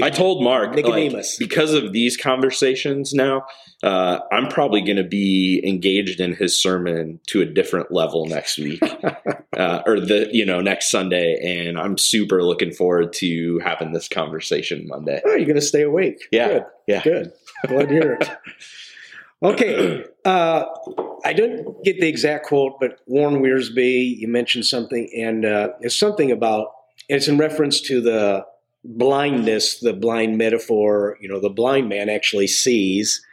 I 0.00 0.08
told 0.08 0.42
Mark 0.42 0.74
like, 0.74 1.24
because 1.38 1.74
of 1.74 1.92
these 1.92 2.16
conversations 2.16 3.12
now, 3.12 3.44
uh, 3.82 4.20
I'm 4.32 4.48
probably 4.48 4.80
going 4.80 4.96
to 4.96 5.04
be 5.04 5.60
engaged 5.66 6.18
in 6.18 6.34
his 6.34 6.56
sermon 6.56 7.20
to 7.26 7.42
a 7.42 7.44
different 7.44 7.92
level 7.92 8.24
next 8.24 8.56
week, 8.56 8.82
uh, 9.56 9.82
or 9.84 10.00
the 10.00 10.30
you 10.32 10.46
know 10.46 10.62
next 10.62 10.90
Sunday, 10.90 11.66
and 11.66 11.78
I'm 11.78 11.98
super 11.98 12.42
looking 12.42 12.72
forward 12.72 13.12
to 13.14 13.58
having 13.58 13.92
this 13.92 14.08
conversation 14.08 14.86
Monday. 14.88 15.20
Oh, 15.26 15.34
you're 15.34 15.44
going 15.44 15.56
to 15.56 15.60
stay 15.60 15.82
awake. 15.82 16.26
Yeah, 16.32 16.48
Good. 16.48 16.64
yeah. 16.86 17.02
Good. 17.02 17.32
Glad 17.66 17.88
to 17.88 17.94
hear 17.94 18.12
it. 18.14 18.30
Okay. 19.42 20.04
Uh, 20.24 20.64
I 21.24 21.32
didn't 21.32 21.82
get 21.82 22.00
the 22.00 22.06
exact 22.06 22.46
quote, 22.46 22.78
but 22.78 23.00
Warren 23.06 23.42
Wiersbe, 23.42 24.16
you 24.16 24.28
mentioned 24.28 24.66
something, 24.66 25.10
and 25.16 25.44
uh, 25.44 25.70
it's 25.80 25.96
something 25.96 26.30
about, 26.30 26.68
it's 27.12 27.28
in 27.28 27.38
reference 27.38 27.80
to 27.82 28.00
the 28.00 28.46
blindness, 28.84 29.78
the 29.78 29.92
blind 29.92 30.38
metaphor. 30.38 31.18
You 31.20 31.28
know, 31.28 31.40
the 31.40 31.50
blind 31.50 31.88
man 31.88 32.08
actually 32.08 32.46
sees, 32.46 33.24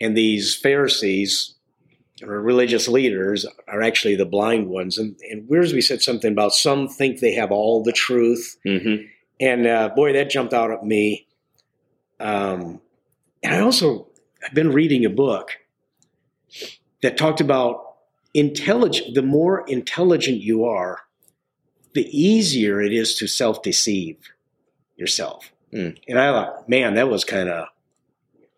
and 0.00 0.16
these 0.16 0.54
Pharisees 0.54 1.54
or 2.22 2.40
religious 2.40 2.88
leaders 2.88 3.46
are 3.68 3.82
actually 3.82 4.16
the 4.16 4.24
blind 4.24 4.68
ones. 4.68 4.96
And, 4.98 5.16
and 5.30 5.48
Wiersbe 5.48 5.82
said 5.82 6.02
something 6.02 6.32
about 6.32 6.52
some 6.52 6.88
think 6.88 7.20
they 7.20 7.34
have 7.34 7.50
all 7.50 7.82
the 7.82 7.92
truth. 7.92 8.56
hmm 8.64 8.96
And 9.40 9.66
uh, 9.66 9.90
boy, 9.94 10.12
that 10.12 10.30
jumped 10.30 10.54
out 10.54 10.70
at 10.70 10.84
me. 10.84 11.26
Um, 12.20 12.80
and 13.42 13.54
I 13.54 13.60
also, 13.60 14.08
I've 14.44 14.54
been 14.54 14.72
reading 14.72 15.04
a 15.04 15.10
book 15.10 15.52
that 17.02 17.18
talked 17.18 17.40
about 17.40 17.96
intelligent, 18.32 19.14
the 19.14 19.22
more 19.22 19.66
intelligent 19.68 20.40
you 20.40 20.64
are, 20.64 21.00
the 21.96 22.06
easier 22.16 22.80
it 22.80 22.92
is 22.92 23.16
to 23.16 23.26
self 23.26 23.62
deceive 23.62 24.16
yourself. 24.96 25.50
Mm. 25.72 25.98
And 26.06 26.18
I 26.18 26.30
thought, 26.30 26.68
man, 26.68 26.94
that 26.94 27.08
was 27.08 27.24
kind 27.24 27.48
of, 27.48 27.68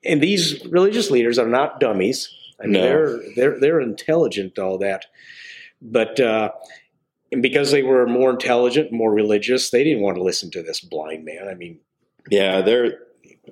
and 0.04 0.20
these 0.20 0.64
religious 0.66 1.10
leaders 1.10 1.38
are 1.38 1.48
not 1.48 1.80
dummies. 1.80 2.34
I 2.60 2.64
mean, 2.64 2.72
No. 2.72 2.82
they're, 2.82 3.20
they're, 3.36 3.60
they're 3.60 3.80
intelligent, 3.80 4.58
all 4.58 4.78
that. 4.78 5.06
But 5.80 6.18
uh, 6.18 6.50
and 7.30 7.42
because 7.42 7.70
they 7.70 7.82
were 7.82 8.06
more 8.06 8.30
intelligent, 8.30 8.90
more 8.92 9.12
religious, 9.12 9.70
they 9.70 9.84
didn't 9.84 10.02
want 10.02 10.16
to 10.16 10.22
listen 10.22 10.50
to 10.52 10.62
this 10.62 10.80
blind 10.80 11.24
man. 11.24 11.46
I 11.48 11.54
mean, 11.54 11.78
Yeah, 12.30 12.60
there 12.60 12.98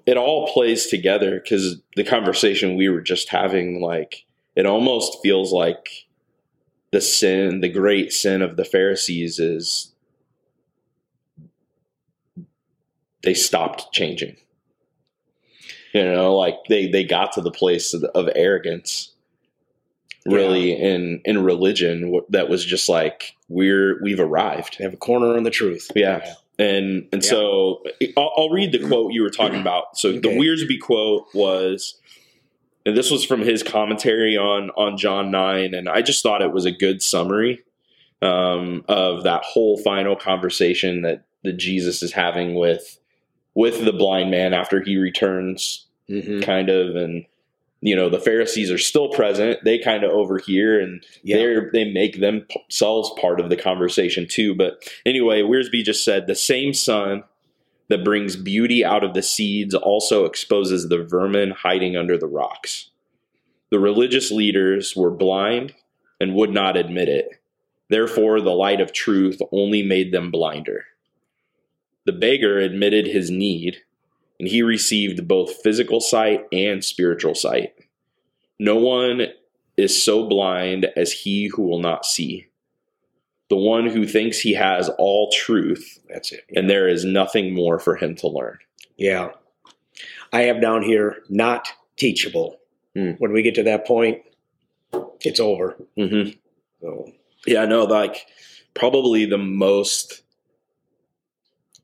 it 0.04 0.16
all 0.16 0.52
plays 0.52 0.86
together 0.86 1.40
because 1.40 1.80
the 1.94 2.04
conversation 2.04 2.76
we 2.76 2.88
were 2.88 3.00
just 3.00 3.28
having, 3.28 3.80
like, 3.80 4.24
it 4.56 4.66
almost 4.66 5.18
feels 5.22 5.52
like 5.52 6.05
the 6.96 7.00
sin, 7.02 7.60
the 7.60 7.68
great 7.68 8.10
sin 8.10 8.40
of 8.40 8.56
the 8.56 8.64
Pharisees 8.64 9.38
is 9.38 9.92
they 13.22 13.34
stopped 13.34 13.92
changing. 13.92 14.36
You 15.92 16.04
know, 16.04 16.34
like 16.34 16.54
they 16.70 16.86
they 16.88 17.04
got 17.04 17.32
to 17.32 17.42
the 17.42 17.50
place 17.50 17.92
of, 17.92 18.02
of 18.04 18.30
arrogance, 18.34 19.12
really 20.24 20.72
in 20.72 21.20
in 21.26 21.44
religion 21.44 22.18
that 22.30 22.48
was 22.48 22.64
just 22.64 22.88
like 22.88 23.34
we're 23.50 24.02
we've 24.02 24.20
arrived. 24.20 24.76
they 24.78 24.84
have 24.84 24.94
a 24.94 24.98
corner 24.98 25.36
on 25.36 25.42
the 25.42 25.50
truth. 25.50 25.90
Yeah. 25.94 26.32
And 26.58 27.08
and 27.12 27.22
Yeah. 27.22 27.28
so 27.30 27.82
I'll, 28.16 28.32
I'll 28.38 28.50
read 28.50 28.72
the 28.72 28.86
quote 28.86 29.12
you 29.12 29.20
were 29.22 29.28
talking 29.30 29.60
about. 29.66 29.98
So 29.98 30.12
the 30.12 30.18
Okay. 30.28 30.38
Wiersbe 30.38 30.80
quote 30.80 31.26
was, 31.34 32.00
and 32.86 32.96
this 32.96 33.10
was 33.10 33.24
from 33.24 33.40
his 33.42 33.62
commentary 33.62 34.36
on 34.38 34.70
on 34.70 34.96
John 34.96 35.30
nine, 35.30 35.74
and 35.74 35.88
I 35.88 36.00
just 36.00 36.22
thought 36.22 36.40
it 36.40 36.52
was 36.52 36.64
a 36.64 36.70
good 36.72 37.02
summary 37.02 37.62
um, 38.22 38.84
of 38.88 39.24
that 39.24 39.42
whole 39.44 39.76
final 39.78 40.16
conversation 40.16 41.02
that 41.02 41.24
that 41.44 41.58
Jesus 41.58 42.02
is 42.02 42.12
having 42.12 42.54
with 42.54 42.98
with 43.54 43.84
the 43.84 43.92
blind 43.92 44.30
man 44.30 44.54
after 44.54 44.80
he 44.82 44.96
returns 44.96 45.82
Mm-hmm. 46.08 46.38
kind 46.42 46.68
of 46.68 46.94
and 46.94 47.26
you 47.80 47.96
know 47.96 48.08
the 48.08 48.20
pharisees 48.20 48.70
are 48.70 48.78
still 48.78 49.08
present 49.08 49.58
they 49.64 49.76
kind 49.76 50.04
of 50.04 50.12
overhear 50.12 50.78
and 50.80 51.04
Yeah. 51.24 51.38
they're 51.38 51.70
they 51.72 51.90
make 51.92 52.20
themselves 52.20 53.10
part 53.20 53.40
of 53.40 53.48
the 53.50 53.56
conversation 53.56 54.28
too 54.28 54.54
but 54.54 54.88
anyway 55.04 55.42
Wiersbe 55.42 55.82
just 55.82 56.04
said 56.04 56.28
the 56.28 56.36
same 56.36 56.72
sun 56.74 57.24
that 57.88 58.04
brings 58.04 58.36
beauty 58.36 58.84
out 58.84 59.04
of 59.04 59.14
the 59.14 59.22
seeds 59.22 59.74
also 59.74 60.24
exposes 60.24 60.88
the 60.88 61.04
vermin 61.04 61.50
hiding 61.50 61.96
under 61.96 62.16
the 62.18 62.26
rocks 62.26 62.90
the 63.70 63.78
religious 63.78 64.30
leaders 64.30 64.94
were 64.96 65.10
blind 65.10 65.74
and 66.20 66.34
would 66.34 66.50
not 66.50 66.76
admit 66.76 67.08
it 67.08 67.40
therefore 67.88 68.40
the 68.40 68.50
light 68.50 68.80
of 68.80 68.92
truth 68.92 69.40
only 69.52 69.82
made 69.82 70.12
them 70.12 70.30
blinder 70.30 70.84
the 72.04 72.12
beggar 72.12 72.58
admitted 72.58 73.06
his 73.06 73.30
need 73.30 73.78
and 74.38 74.48
he 74.48 74.62
received 74.62 75.26
both 75.26 75.62
physical 75.62 76.00
sight 76.00 76.44
and 76.52 76.84
spiritual 76.84 77.34
sight. 77.34 77.74
No 78.58 78.76
one 78.76 79.28
is 79.76 80.02
so 80.02 80.26
blind 80.28 80.86
as 80.96 81.12
he 81.12 81.48
who 81.48 81.62
will 81.62 81.80
not 81.80 82.06
see. 82.06 82.46
The 83.48 83.56
one 83.56 83.86
who 83.88 84.06
thinks 84.06 84.40
he 84.40 84.54
has 84.54 84.88
all 84.98 85.30
truth, 85.32 86.00
That's 86.08 86.32
it. 86.32 86.44
and 86.54 86.68
there 86.68 86.88
is 86.88 87.04
nothing 87.04 87.54
more 87.54 87.78
for 87.78 87.94
him 87.96 88.16
to 88.16 88.28
learn. 88.28 88.58
Yeah. 88.96 89.30
I 90.32 90.42
have 90.42 90.60
down 90.60 90.82
here 90.82 91.18
not 91.28 91.68
teachable. 91.96 92.56
Hmm. 92.94 93.12
When 93.18 93.32
we 93.32 93.42
get 93.42 93.54
to 93.56 93.62
that 93.64 93.86
point, 93.86 94.22
it's 95.20 95.38
over. 95.40 95.76
hmm 95.96 96.30
So 96.80 97.12
Yeah, 97.46 97.64
no, 97.66 97.84
like 97.84 98.26
probably 98.74 99.26
the 99.26 99.38
most, 99.38 100.22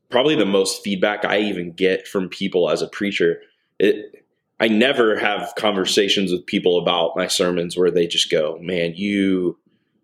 probably 0.09 0.35
the 0.35 0.45
most 0.45 0.83
feedback 0.83 1.25
I 1.25 1.39
even 1.39 1.71
get 1.71 2.07
from 2.07 2.29
people 2.29 2.69
as 2.69 2.81
a 2.81 2.87
preacher. 2.87 3.41
It, 3.79 4.25
I 4.59 4.67
never 4.67 5.17
have 5.17 5.53
conversations 5.57 6.31
with 6.31 6.45
people 6.45 6.77
about 6.79 7.15
my 7.15 7.27
sermons 7.27 7.75
where 7.75 7.91
they 7.91 8.05
just 8.07 8.29
go, 8.29 8.57
"Man, 8.61 8.93
you 8.95 9.57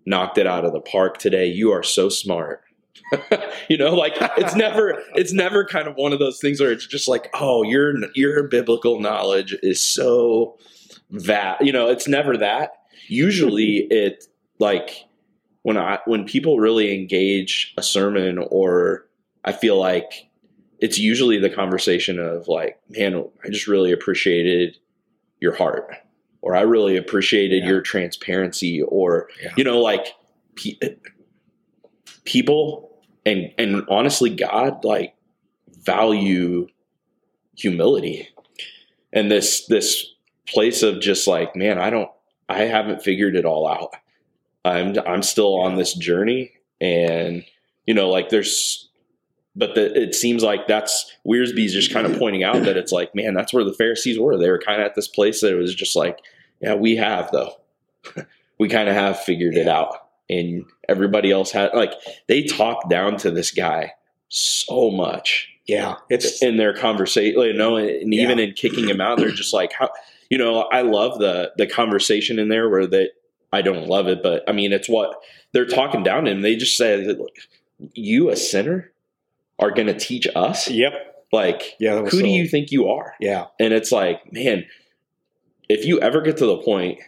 knocked 0.09 0.37
it 0.37 0.47
out 0.47 0.65
of 0.65 0.73
the 0.73 0.81
park 0.81 1.17
today. 1.17 1.45
You 1.45 1.71
are 1.71 1.83
so 1.83 2.09
smart." 2.09 2.63
you 3.69 3.77
know, 3.77 3.95
like 3.95 4.13
it's 4.37 4.55
never, 4.55 5.01
it's 5.15 5.31
never 5.31 5.65
kind 5.65 5.87
of 5.87 5.95
one 5.95 6.11
of 6.11 6.19
those 6.19 6.39
things 6.39 6.59
where 6.59 6.71
it's 6.71 6.85
just 6.85 7.07
like, 7.07 7.29
"Oh, 7.33 7.63
your 7.63 7.93
your 8.15 8.43
biblical 8.43 8.99
knowledge 8.99 9.55
is 9.63 9.81
so 9.81 10.57
that." 11.09 11.65
You 11.65 11.71
know, 11.71 11.89
it's 11.89 12.07
never 12.07 12.35
that. 12.37 12.71
Usually, 13.07 13.87
it 13.89 14.25
like 14.59 15.05
when 15.61 15.77
I 15.77 15.99
when 16.05 16.25
people 16.25 16.59
really 16.59 16.93
engage 16.93 17.73
a 17.77 17.83
sermon 17.83 18.39
or 18.49 19.07
I 19.45 19.51
feel 19.51 19.79
like 19.79 20.29
it's 20.79 20.97
usually 20.97 21.39
the 21.39 21.49
conversation 21.49 22.19
of 22.19 22.47
like, 22.47 22.79
man, 22.89 23.25
I 23.43 23.49
just 23.49 23.67
really 23.67 23.91
appreciated 23.91 24.77
your 25.39 25.55
heart 25.55 25.95
or 26.41 26.55
I 26.55 26.61
really 26.61 26.95
appreciated 26.97 27.63
Yeah. 27.63 27.69
your 27.69 27.81
transparency 27.81 28.81
or 28.81 29.29
Yeah. 29.41 29.53
you 29.57 29.63
know 29.63 29.79
like 29.81 30.07
pe- 30.55 30.77
people 32.25 32.97
and 33.25 33.51
and 33.57 33.83
honestly 33.89 34.29
God 34.29 34.83
like 34.83 35.15
value 35.83 36.67
humility 37.55 38.29
and 39.13 39.31
this 39.31 39.65
this 39.67 40.05
place 40.47 40.83
of 40.83 40.99
just 41.01 41.27
like 41.27 41.55
man 41.55 41.77
I 41.79 41.89
don't 41.89 42.09
I 42.47 42.63
haven't 42.63 43.01
figured 43.03 43.35
it 43.35 43.45
all 43.45 43.67
out 43.67 43.93
I'm 44.65 44.95
I'm 45.05 45.23
still 45.23 45.59
on 45.59 45.75
this 45.75 45.93
journey 45.93 46.51
and 46.81 47.43
you 47.85 47.93
know 47.93 48.09
like 48.09 48.29
there's 48.29 48.88
but 49.59 49.75
the, 49.75 50.01
it 50.01 50.15
seems 50.15 50.41
like 50.41 50.67
that's 50.67 51.13
Wiersbe's 51.27 51.73
just 51.73 51.91
kind 51.91 52.07
of 52.07 52.17
pointing 52.17 52.43
out 52.43 52.63
that 52.63 52.77
it's 52.77 52.91
like 52.91 53.13
man 53.13 53.33
that's 53.33 53.53
where 53.53 53.63
the 53.63 53.73
Pharisees 53.73 54.17
were. 54.17 54.37
They 54.37 54.49
were 54.49 54.57
kind 54.57 54.81
of 54.81 54.85
at 54.85 54.95
this 54.95 55.07
place 55.07 55.41
that 55.41 55.53
it 55.53 55.57
was 55.57 55.75
just 55.75 55.95
like 55.95 56.19
yeah 56.61 56.73
we 56.73 56.95
have 56.95 57.29
though. 57.31 57.53
We 58.59 58.67
kind 58.67 58.89
of 58.89 58.95
have 58.95 59.17
figured 59.17 59.55
it 59.55 59.69
out. 59.69 59.95
And 60.29 60.65
everybody 60.89 61.31
else 61.31 61.49
had 61.51 61.73
like 61.73 61.93
they 62.27 62.43
talked 62.43 62.89
down 62.89 63.15
to 63.19 63.31
this 63.31 63.51
guy 63.51 63.93
so 64.27 64.91
much. 64.91 65.49
Yeah, 65.65 65.95
it's 66.09 66.41
in 66.41 66.57
their 66.57 66.73
conversation, 66.73 67.39
you 67.39 67.53
know, 67.53 67.77
and 67.77 68.13
even 68.13 68.39
in 68.39 68.53
kicking 68.53 68.89
him 68.89 68.99
out, 68.99 69.19
they're 69.19 69.29
just 69.31 69.53
like, 69.53 69.71
how, 69.71 69.91
you 70.29 70.37
know, 70.37 70.61
I 70.71 70.81
love 70.81 71.19
the 71.19 71.51
the 71.57 71.67
conversation 71.67 72.39
in 72.39 72.49
there 72.49 72.67
where 72.69 72.87
that 72.87 73.11
I 73.53 73.61
don't 73.61 73.87
love 73.87 74.07
it, 74.07 74.21
but 74.21 74.43
I 74.47 74.51
mean, 74.51 74.73
it's 74.73 74.89
what 74.89 75.21
they're 75.51 75.65
talking 75.65 76.03
down 76.03 76.25
to 76.25 76.31
him. 76.31 76.41
They 76.41 76.55
just 76.55 76.75
say, 76.75 77.15
you 77.93 78.29
a 78.29 78.35
sinner 78.35 78.91
are 79.59 79.71
going 79.71 79.87
to 79.87 79.97
teach 79.97 80.27
us, 80.35 80.69
yep. 80.69 80.93
like, 81.31 81.75
Yeah, 81.79 81.97
who 81.97 82.03
was 82.03 82.13
do 82.13 82.27
you 82.27 82.47
think 82.47 82.71
you 82.71 82.89
are? 82.89 83.13
Yeah, 83.19 83.45
And 83.59 83.73
it's 83.73 83.91
like, 83.91 84.31
man, 84.31 84.65
if 85.67 85.85
you 85.85 85.99
ever 85.99 86.21
get 86.21 86.37
to 86.37 86.45
the 86.45 86.57
point 86.57 86.99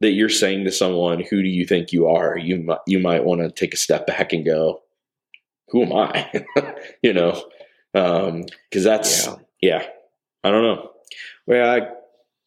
that 0.00 0.12
you're 0.12 0.28
saying 0.28 0.64
to 0.64 0.72
someone, 0.72 1.20
"Who 1.20 1.42
do 1.42 1.48
you 1.48 1.66
think 1.66 1.92
you 1.92 2.06
are?" 2.08 2.36
You 2.36 2.58
might 2.58 2.78
you 2.86 2.98
might 2.98 3.24
want 3.24 3.40
to 3.40 3.50
take 3.50 3.74
a 3.74 3.78
step 3.78 4.06
back 4.06 4.32
and 4.32 4.44
go, 4.44 4.82
"Who 5.68 5.82
am 5.82 5.92
I?" 5.92 6.44
you 7.02 7.12
know, 7.12 7.42
because 7.92 8.84
that's 8.84 9.26
yeah. 9.26 9.36
yeah. 9.60 9.86
I 10.44 10.50
don't 10.50 10.62
know. 10.62 10.90
Well, 11.46 11.82
I, 11.82 11.88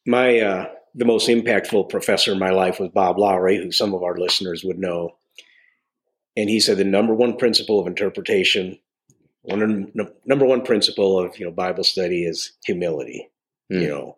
my 0.06 0.40
uh, 0.40 0.70
the 0.96 1.06
most 1.06 1.28
impactful 1.28 1.90
professor 1.90 2.32
in 2.32 2.40
my 2.40 2.52
life 2.52 2.80
was 2.80 2.90
Bob 2.90 3.18
Lowry, 3.18 3.58
who 3.58 3.72
some 3.72 3.94
of 3.94 4.04
our 4.04 4.18
listeners 4.18 4.64
would 4.64 4.80
know. 4.80 5.16
And 6.38 6.50
he 6.50 6.60
said 6.60 6.78
the 6.78 6.86
number 6.86 7.14
one 7.14 7.36
principle 7.36 7.80
of 7.80 7.88
interpretation, 7.88 8.80
one 9.42 9.92
number 10.26 10.46
one 10.46 10.62
principle 10.64 11.20
of 11.20 11.38
you 11.40 11.46
know 11.46 11.52
Bible 11.52 11.84
study 11.84 12.24
is 12.26 12.54
humility. 12.66 13.30
Hmm. 13.72 13.80
You 13.82 13.88
know, 13.88 14.18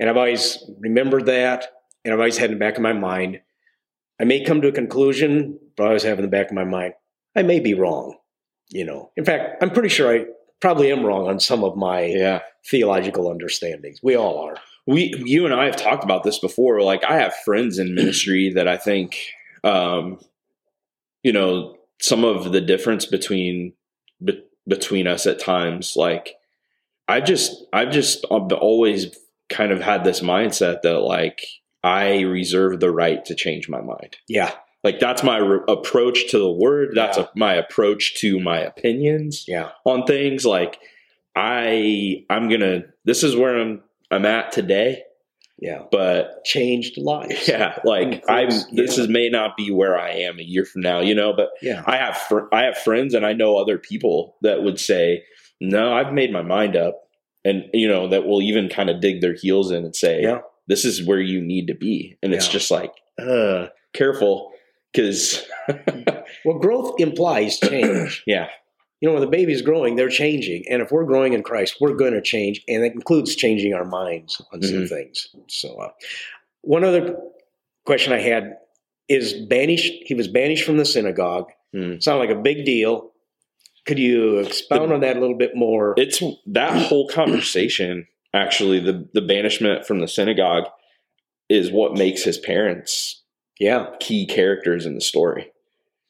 and 0.00 0.08
I've 0.08 0.16
always 0.16 0.58
remembered 0.80 1.26
that, 1.26 1.66
and 2.04 2.12
I've 2.14 2.20
always 2.20 2.38
had 2.38 2.50
in 2.50 2.56
the 2.58 2.64
back 2.64 2.76
of 2.76 2.82
my 2.82 2.92
mind. 2.92 3.40
I 4.20 4.24
may 4.24 4.44
come 4.44 4.60
to 4.62 4.68
a 4.68 4.72
conclusion, 4.72 5.58
but 5.76 5.84
I 5.84 5.86
always 5.88 6.04
have 6.04 6.18
in 6.18 6.24
the 6.24 6.30
back 6.30 6.46
of 6.46 6.52
my 6.54 6.64
mind, 6.64 6.94
I 7.34 7.42
may 7.42 7.58
be 7.60 7.74
wrong. 7.74 8.16
You 8.68 8.84
know, 8.84 9.10
in 9.16 9.24
fact, 9.24 9.62
I'm 9.62 9.70
pretty 9.70 9.88
sure 9.88 10.12
I 10.14 10.26
probably 10.60 10.90
am 10.92 11.04
wrong 11.04 11.26
on 11.28 11.40
some 11.40 11.64
of 11.64 11.76
my 11.76 12.04
Yeah. 12.04 12.40
theological 12.70 13.28
understandings. 13.28 13.98
We 14.02 14.16
all 14.16 14.38
are. 14.38 14.56
we 14.86 15.12
you 15.24 15.44
and 15.46 15.54
I 15.54 15.64
have 15.66 15.76
talked 15.76 16.04
about 16.04 16.22
this 16.24 16.38
before. 16.38 16.80
Like 16.80 17.04
I 17.04 17.16
have 17.18 17.34
friends 17.44 17.78
in 17.78 17.94
ministry 17.94 18.50
that 18.54 18.68
I 18.68 18.76
think, 18.76 19.18
um, 19.64 20.20
you 21.22 21.32
know, 21.32 21.76
some 22.00 22.24
of 22.24 22.52
the 22.52 22.60
difference 22.60 23.04
between 23.06 23.72
be, 24.24 24.42
between 24.66 25.06
us 25.06 25.26
at 25.26 25.40
times. 25.40 25.96
Like 25.96 26.36
I 27.08 27.20
just 27.20 27.64
I've 27.72 27.90
just 27.90 28.24
always 28.24 29.16
kind 29.48 29.72
of 29.72 29.80
had 29.80 30.04
this 30.04 30.20
mindset 30.20 30.82
that 30.82 31.00
like 31.00 31.40
I 31.82 32.20
reserve 32.22 32.80
the 32.80 32.90
right 32.90 33.24
to 33.26 33.34
change 33.34 33.68
my 33.68 33.80
mind. 33.80 34.16
Yeah. 34.28 34.52
Like 34.82 35.00
that's 35.00 35.22
my 35.22 35.36
re- 35.38 35.60
approach 35.68 36.30
to 36.30 36.38
the 36.38 36.50
word. 36.50 36.90
That's 36.94 37.18
Yeah. 37.18 37.24
a, 37.24 37.38
my 37.38 37.54
approach 37.54 38.16
to 38.20 38.40
my 38.40 38.58
opinions 38.58 39.44
Yeah. 39.46 39.70
on 39.84 40.04
things. 40.06 40.44
Like 40.46 40.78
I 41.36 42.24
I'm 42.30 42.48
gonna 42.48 42.84
this 43.04 43.22
is 43.22 43.36
where 43.36 43.58
I'm 43.58 43.82
I'm 44.10 44.24
at 44.24 44.52
today 44.52 45.02
Yeah. 45.58 45.82
but 45.90 46.44
Changed 46.44 46.98
lives. 46.98 47.46
yeah 47.48 47.78
like 47.84 48.24
i'm 48.28 48.48
this 48.48 48.96
yeah. 48.96 49.04
is 49.04 49.08
may 49.08 49.28
not 49.28 49.56
be 49.56 49.70
where 49.70 49.98
i 49.98 50.10
am 50.10 50.38
a 50.38 50.42
year 50.42 50.64
from 50.64 50.82
now 50.82 51.00
you 51.00 51.14
know 51.14 51.32
but 51.36 51.50
Yeah. 51.62 51.82
i 51.86 51.96
have 51.96 52.16
fr- 52.16 52.52
i 52.52 52.62
have 52.62 52.76
friends 52.76 53.14
and 53.14 53.24
i 53.24 53.32
know 53.32 53.56
other 53.56 53.78
people 53.78 54.36
that 54.42 54.62
would 54.62 54.80
say 54.80 55.22
no 55.60 55.92
i've 55.94 56.12
made 56.12 56.32
my 56.32 56.42
mind 56.42 56.76
up 56.76 57.00
and 57.44 57.64
you 57.72 57.86
know 57.88 58.08
that 58.08 58.26
will 58.26 58.42
even 58.42 58.68
kind 58.68 58.90
of 58.90 59.00
dig 59.00 59.20
their 59.20 59.34
heels 59.34 59.70
in 59.70 59.84
and 59.84 59.94
say 59.94 60.22
Yeah. 60.22 60.40
this 60.66 60.84
is 60.84 61.06
where 61.06 61.20
you 61.20 61.40
need 61.40 61.68
to 61.68 61.74
be 61.74 62.16
and 62.22 62.34
it's 62.34 62.48
just 62.48 62.70
like 62.70 62.92
uh 63.18 63.68
careful 63.92 64.50
because 64.92 65.46
Well, 66.44 66.58
growth 66.58 66.94
implies 67.00 67.58
change. 67.58 68.22
yeah, 68.26 68.48
you 69.04 69.10
know, 69.10 69.16
when 69.16 69.20
the 69.20 69.28
baby's 69.28 69.60
growing, 69.60 69.96
they're 69.96 70.08
changing. 70.08 70.64
And 70.70 70.80
if 70.80 70.90
we're 70.90 71.04
growing 71.04 71.34
in 71.34 71.42
Christ, 71.42 71.76
we're 71.78 71.92
going 71.92 72.14
to 72.14 72.22
change. 72.22 72.62
And 72.68 72.82
it 72.82 72.94
includes 72.94 73.36
changing 73.36 73.74
our 73.74 73.84
minds 73.84 74.40
on 74.50 74.62
some 74.62 74.84
Mhm. 74.84 74.88
things. 74.88 75.28
So, 75.46 75.76
uh, 75.76 75.90
one 76.62 76.84
other 76.84 77.14
question 77.84 78.14
I 78.14 78.20
had 78.20 78.56
is 79.10 79.34
banished, 79.34 79.92
he 80.06 80.14
was 80.14 80.26
banished 80.26 80.64
from 80.64 80.78
the 80.78 80.86
synagogue. 80.86 81.50
Hmm. 81.74 81.98
Sound 81.98 82.18
like 82.18 82.30
a 82.30 82.34
big 82.34 82.64
deal. 82.64 83.12
Could 83.84 83.98
you 83.98 84.38
expound 84.38 84.90
on 84.90 85.00
that 85.00 85.18
a 85.18 85.20
little 85.20 85.36
bit 85.36 85.54
more? 85.54 85.92
it's 85.98 86.22
that 86.46 86.72
whole 86.86 87.06
conversation 87.08 88.06
actually 88.32 88.80
the 88.80 89.06
the 89.12 89.20
banishment 89.20 89.86
from 89.86 89.98
the 90.00 90.08
synagogue 90.08 90.64
is 91.50 91.70
what 91.70 91.92
makes 91.92 92.22
his 92.22 92.38
parents 92.38 93.20
yeah, 93.60 93.86
key 94.00 94.24
characters 94.26 94.86
in 94.86 94.94
the 94.94 95.00
story. 95.02 95.52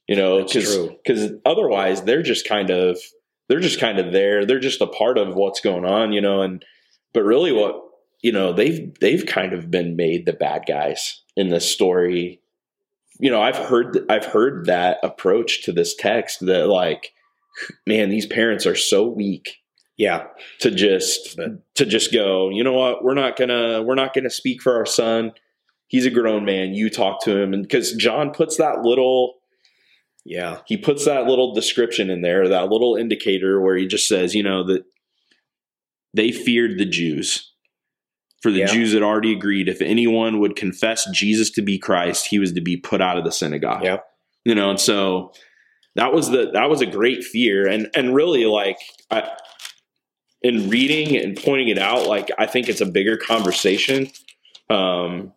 You 0.08 0.16
know, 0.16 0.44
because 0.44 0.88
because 1.04 1.32
otherwise 1.44 2.02
they're 2.02 2.22
just 2.22 2.46
kind 2.46 2.70
of 2.70 2.98
they're 3.48 3.60
just 3.60 3.80
kind 3.80 3.98
of 3.98 4.12
there. 4.12 4.44
They're 4.44 4.60
just 4.60 4.80
a 4.80 4.86
part 4.86 5.18
of 5.18 5.34
what's 5.34 5.60
going 5.60 5.84
on. 5.84 6.12
You 6.12 6.20
know, 6.20 6.42
and 6.42 6.64
but 7.12 7.24
really 7.24 7.52
what 7.52 7.80
you 8.22 8.32
know 8.32 8.52
they've 8.52 8.92
they've 9.00 9.24
kind 9.24 9.52
of 9.52 9.70
been 9.70 9.96
made 9.96 10.26
the 10.26 10.32
bad 10.32 10.64
guys 10.68 11.22
in 11.36 11.48
this 11.48 11.70
story. 11.70 12.40
You 13.18 13.30
know, 13.30 13.40
I've 13.40 13.56
heard 13.56 14.04
I've 14.10 14.26
heard 14.26 14.66
that 14.66 14.98
approach 15.02 15.62
to 15.64 15.72
this 15.72 15.94
text 15.94 16.40
that 16.46 16.66
like, 16.66 17.12
man, 17.86 18.10
these 18.10 18.26
parents 18.26 18.66
are 18.66 18.74
so 18.74 19.08
weak 19.08 19.62
yeah, 19.96 20.26
to 20.60 20.70
just 20.70 21.38
to 21.74 21.86
just 21.86 22.12
go 22.12 22.50
you 22.50 22.64
know 22.64 22.72
what 22.72 23.04
we're 23.04 23.14
not 23.14 23.36
gonna 23.36 23.82
we're 23.82 23.94
not 23.94 24.12
gonna 24.12 24.30
speak 24.30 24.60
for 24.60 24.74
our 24.74 24.86
son 24.86 25.32
he's 25.86 26.06
a 26.06 26.10
grown 26.10 26.44
man 26.44 26.74
you 26.74 26.90
talk 26.90 27.22
to 27.22 27.36
him 27.36 27.52
and 27.52 27.62
because 27.62 27.92
john 27.92 28.30
puts 28.30 28.56
that 28.56 28.82
little 28.82 29.34
yeah, 30.24 30.60
he 30.66 30.76
puts 30.76 31.04
that 31.04 31.26
little 31.26 31.52
description 31.54 32.10
in 32.10 32.22
there 32.22 32.48
that 32.48 32.68
little 32.70 32.96
indicator 32.96 33.60
where 33.60 33.76
he 33.76 33.86
just 33.86 34.08
says 34.08 34.34
you 34.34 34.42
know 34.42 34.64
that 34.64 34.84
they 36.14 36.32
feared 36.32 36.78
the 36.78 36.86
jews. 36.86 37.50
For 38.42 38.50
the 38.50 38.60
Yeah. 38.60 38.66
jews 38.66 38.92
had 38.92 39.02
already 39.02 39.32
agreed 39.32 39.68
if 39.68 39.80
anyone 39.80 40.38
would 40.40 40.54
confess 40.54 41.08
jesus 41.12 41.50
to 41.52 41.62
be 41.62 41.78
christ 41.78 42.26
he 42.26 42.38
was 42.38 42.52
to 42.52 42.60
be 42.60 42.76
put 42.76 43.00
out 43.00 43.16
of 43.18 43.24
the 43.24 43.32
synagogue. 43.32 43.82
Yeah, 43.84 43.98
you 44.44 44.54
know 44.54 44.68
and 44.70 44.78
so 44.80 45.32
that 45.96 46.12
was 46.12 46.30
the 46.30 46.50
that 46.52 46.68
was 46.68 46.80
a 46.82 46.86
great 46.86 47.24
fear. 47.24 47.66
And 47.66 47.88
and 47.94 48.14
really 48.14 48.44
like 48.44 48.78
i 49.10 49.30
in 50.42 50.68
reading 50.68 51.16
and 51.16 51.36
pointing 51.36 51.68
it 51.68 51.78
out 51.78 52.06
like 52.06 52.30
i 52.38 52.44
think 52.46 52.68
it's 52.68 52.80
a 52.82 52.86
bigger 52.86 53.16
conversation. 53.16 54.10
Um 54.68 55.32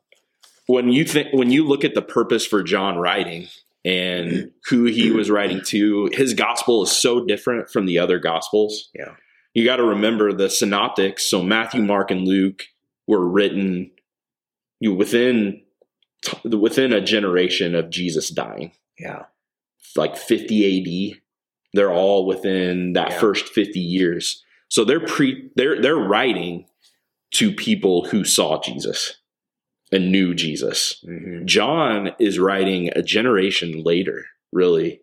when 0.67 0.89
you 0.91 1.06
think 1.06 1.29
when 1.32 1.50
you 1.50 1.65
look 1.65 1.86
at 1.86 1.96
the 1.96 2.01
purpose 2.01 2.46
for 2.46 2.62
john 2.62 2.98
writing 2.98 3.48
and 3.88 4.51
who 4.70 4.84
he 4.86 5.12
was 5.12 5.29
writing 5.29 5.62
to 5.65 6.10
his 6.13 6.34
gospel 6.34 6.84
is 6.84 6.91
so 6.91 7.24
different 7.25 7.70
from 7.70 7.86
the 7.86 7.98
other 8.00 8.20
gospels 8.20 8.89
Yeah. 8.94 9.13
you 9.53 9.63
got 9.65 9.77
to 9.77 9.84
remember 9.84 10.34
the 10.34 10.50
synoptics 10.50 11.24
so 11.25 11.41
matthew 11.41 11.82
mark 11.82 12.12
and 12.12 12.27
luke 12.27 12.63
were 13.08 13.25
written 13.27 13.91
you 14.79 14.94
within 14.94 15.62
within 16.44 16.91
a 16.94 17.01
generation 17.01 17.75
of 17.75 17.89
jesus 17.89 18.29
dying 18.29 18.72
yeah, 19.00 19.25
like 19.96 20.17
50 20.17 21.13
AD. 21.13 21.22
They're 21.74 21.94
all 21.94 22.25
within 22.25 22.94
that 22.94 23.12
Yeah. 23.12 23.20
first 23.20 23.46
50 23.50 23.79
years. 23.79 24.44
So 24.70 24.83
they're 24.83 25.05
pre 25.05 25.51
they're 25.55 25.79
they're 25.79 25.96
writing 25.96 26.66
to 27.35 27.51
people 27.51 28.05
who 28.05 28.24
saw 28.24 28.59
Jesus 28.59 29.18
and 29.92 30.12
knew 30.12 30.34
Jesus. 30.34 31.04
Mhm. 31.08 31.46
John 31.46 32.12
is 32.20 32.40
writing 32.40 32.90
a 32.96 33.02
generation 33.02 33.84
later, 33.84 34.26
really. 34.52 35.02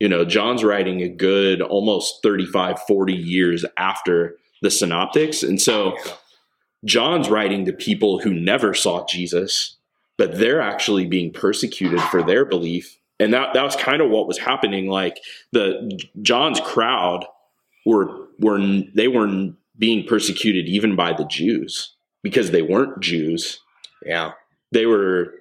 You 0.00 0.08
know, 0.08 0.24
John's 0.24 0.62
writing 0.62 1.02
a 1.02 1.08
good 1.08 1.60
almost 1.60 2.22
35 2.22 2.80
40 2.86 3.14
years 3.14 3.64
after 3.76 4.36
the 4.62 4.70
synoptics. 4.70 5.42
And 5.42 5.60
so 5.60 5.96
John's 6.84 7.28
writing 7.28 7.64
to 7.64 7.72
people 7.72 8.18
who 8.18 8.32
never 8.32 8.74
saw 8.74 9.04
Jesus, 9.06 9.76
but 10.16 10.38
they're 10.38 10.60
actually 10.60 11.06
being 11.06 11.32
persecuted 11.32 12.00
for 12.02 12.22
their 12.22 12.44
belief. 12.44 12.98
And 13.20 13.32
that 13.34 13.54
that 13.54 13.64
was 13.64 13.74
kind 13.76 14.00
of 14.00 14.10
what 14.10 14.28
was 14.28 14.38
happening. 14.38 14.88
Like 14.88 15.18
the 15.52 15.98
John's 16.22 16.60
crowd 16.60 17.24
were 17.84 18.28
were 18.38 18.60
they 18.94 19.08
weren't 19.08 19.56
being 19.78 20.06
persecuted 20.06 20.66
even 20.66 20.94
by 20.94 21.12
the 21.12 21.24
Jews 21.24 21.94
because 22.22 22.50
they 22.50 22.62
weren't 22.62 23.00
Jews. 23.00 23.60
Yeah, 24.04 24.32
They 24.72 24.86
were 24.86 25.34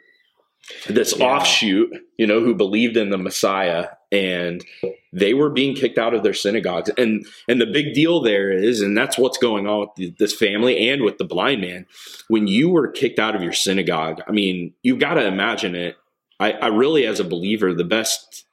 this 0.88 1.18
Yeah. 1.18 1.26
offshoot, 1.26 1.90
you 2.18 2.28
know, 2.28 2.40
who 2.42 2.54
believed 2.54 2.98
in 2.98 3.10
the 3.10 3.18
Messiah 3.18 3.88
and 4.12 4.66
they 5.14 5.34
were 5.34 5.50
being 5.50 5.76
kicked 5.76 5.98
out 5.98 6.14
of 6.14 6.24
their 6.24 6.34
synagogues. 6.34 6.90
And 6.98 7.26
and 7.48 7.60
the 7.62 7.66
big 7.66 7.94
deal 7.94 8.20
there 8.22 8.52
is 8.52 8.82
and 8.82 8.98
that's 8.98 9.18
what's 9.18 9.38
going 9.38 9.68
on 9.68 9.88
with 9.98 10.18
this 10.18 10.34
family 10.36 10.90
and 10.90 11.04
with 11.04 11.18
the 11.18 11.26
blind 11.26 11.62
man. 11.62 11.86
When 12.28 12.48
you 12.48 12.70
were 12.70 12.88
kicked 12.90 13.20
out 13.20 13.36
of 13.36 13.44
your 13.44 13.54
synagogue, 13.54 14.22
I 14.28 14.32
mean, 14.32 14.74
you've 14.84 15.00
got 15.00 15.16
to 15.16 15.26
imagine 15.26 15.76
it. 15.76 15.96
I, 16.40 16.52
I 16.54 16.68
really 16.68 17.06
as 17.06 17.20
a 17.20 17.24
believer, 17.26 17.74
the 17.74 17.84
best 17.84 18.46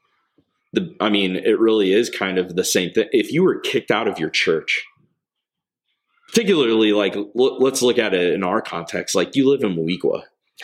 the 0.73 0.95
I 1.01 1.09
mean, 1.09 1.37
it 1.37 1.59
really 1.59 1.93
is 1.93 2.11
kind 2.11 2.39
of 2.39 2.57
the 2.57 2.65
same 2.65 2.93
thing. 2.93 3.09
If 3.13 3.33
you 3.33 3.43
were 3.43 3.59
kicked 3.61 3.91
out 3.91 4.09
of 4.09 4.19
your 4.19 4.31
church, 4.31 4.85
particularly 6.35 6.93
like 6.93 7.15
l- 7.17 7.31
let's 7.61 7.81
look 7.81 7.97
at 7.99 8.13
it 8.13 8.33
in 8.35 8.43
our 8.43 8.61
context, 8.61 9.15
like 9.15 9.37
you 9.37 9.49
live 9.49 9.63
in 9.63 9.77
Moweaqua 9.77 10.23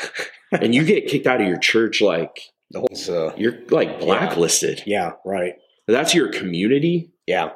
and 0.53 0.75
you 0.75 0.85
get 0.85 1.07
kicked 1.07 1.27
out 1.29 1.41
of 1.41 1.47
your 1.47 1.59
church, 1.59 2.01
like 2.01 2.41
the 2.73 2.81
whole, 2.81 2.89
so, 2.95 3.29
uh, 3.29 3.35
you're 3.37 3.55
like 3.71 4.01
blacklisted. 4.01 4.83
yeah, 4.87 5.13
right, 5.25 5.55
That's 5.87 6.13
your 6.15 6.29
community. 6.29 7.13
yeah, 7.27 7.51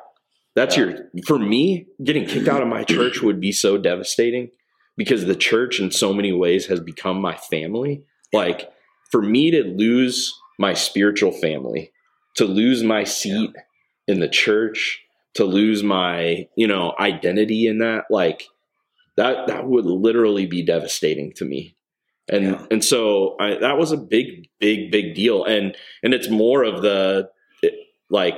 That's 0.55 0.77
Yeah. 0.77 0.85
your 0.85 1.11
for 1.27 1.39
me, 1.39 1.87
getting 2.03 2.25
kicked 2.27 2.49
out 2.49 2.63
of 2.63 2.69
my 2.69 2.85
church 2.95 3.21
would 3.21 3.41
be 3.41 3.51
so 3.53 3.79
devastating 3.79 4.51
because 4.97 5.25
the 5.25 5.35
church 5.37 5.81
in 5.81 5.91
so 5.91 6.13
many 6.15 6.33
ways 6.33 6.67
has 6.67 6.79
become 6.81 7.21
my 7.21 7.35
family. 7.37 8.05
Like 8.33 8.71
for 9.11 9.23
me 9.23 9.51
to 9.51 9.65
lose 9.65 10.33
my 10.59 10.75
spiritual 10.75 11.33
family, 11.33 11.91
to 12.37 12.45
lose 12.45 12.85
my 12.85 13.03
seat 13.03 13.51
in 14.07 14.21
the 14.21 14.29
church, 14.29 15.01
to 15.35 15.45
lose 15.45 15.83
my, 15.83 16.49
you 16.57 16.67
know, 16.67 16.95
identity 16.99 17.67
in 17.67 17.79
that, 17.79 18.05
like 18.11 18.45
that 19.17 19.47
that 19.49 19.67
would 19.67 19.85
literally 19.85 20.47
be 20.47 20.63
devastating 20.63 21.33
to 21.35 21.45
me. 21.45 21.77
And 22.29 22.45
Yeah. 22.45 22.67
and 22.71 22.85
so 22.85 23.37
I, 23.39 23.57
that 23.59 23.77
was 23.79 23.93
a 23.93 23.97
big 23.97 24.49
big 24.59 24.91
big 24.91 25.15
deal 25.15 25.45
and 25.45 25.77
and 26.03 26.15
it's 26.15 26.29
more 26.31 26.63
of 26.65 26.83
the 26.83 27.31
it, 27.63 27.75
like 28.09 28.35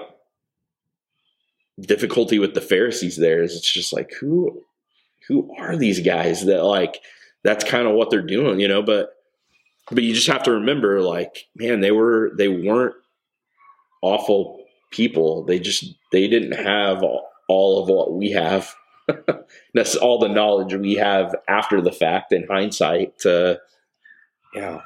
difficulty 1.80 2.38
with 2.38 2.54
the 2.54 2.60
Pharisees 2.60 3.16
there 3.16 3.42
is 3.42 3.54
it's 3.54 3.70
just 3.70 3.92
like 3.92 4.12
who 4.20 4.62
who 5.28 5.54
are 5.58 5.76
these 5.76 6.00
guys 6.00 6.46
that 6.46 6.64
like 6.64 7.00
that's 7.44 7.64
kind 7.64 7.86
of 7.86 7.94
what 7.94 8.10
they're 8.10 8.22
doing, 8.22 8.58
you 8.58 8.66
know, 8.68 8.82
but 8.82 9.10
but 9.90 10.02
you 10.02 10.14
just 10.14 10.26
have 10.26 10.42
to 10.44 10.52
remember 10.52 11.00
like 11.00 11.46
man 11.54 11.80
they 11.80 11.92
were 11.92 12.32
they 12.36 12.48
weren't 12.48 12.94
awful 14.02 14.65
people. 14.96 15.44
They 15.44 15.58
just 15.58 15.84
they 16.12 16.26
didn't 16.28 16.52
have 16.52 17.02
all, 17.02 17.28
all 17.48 17.82
of 17.82 17.88
what 17.88 18.14
we 18.14 18.30
have. 18.30 18.74
That's 19.74 19.94
all 19.94 20.18
the 20.18 20.28
knowledge 20.28 20.74
we 20.74 20.94
have 20.94 21.34
after 21.46 21.80
the 21.80 21.92
fact 21.92 22.32
in 22.32 22.46
hindsight 22.48 23.18
to 23.20 23.60
yeah. 24.54 24.80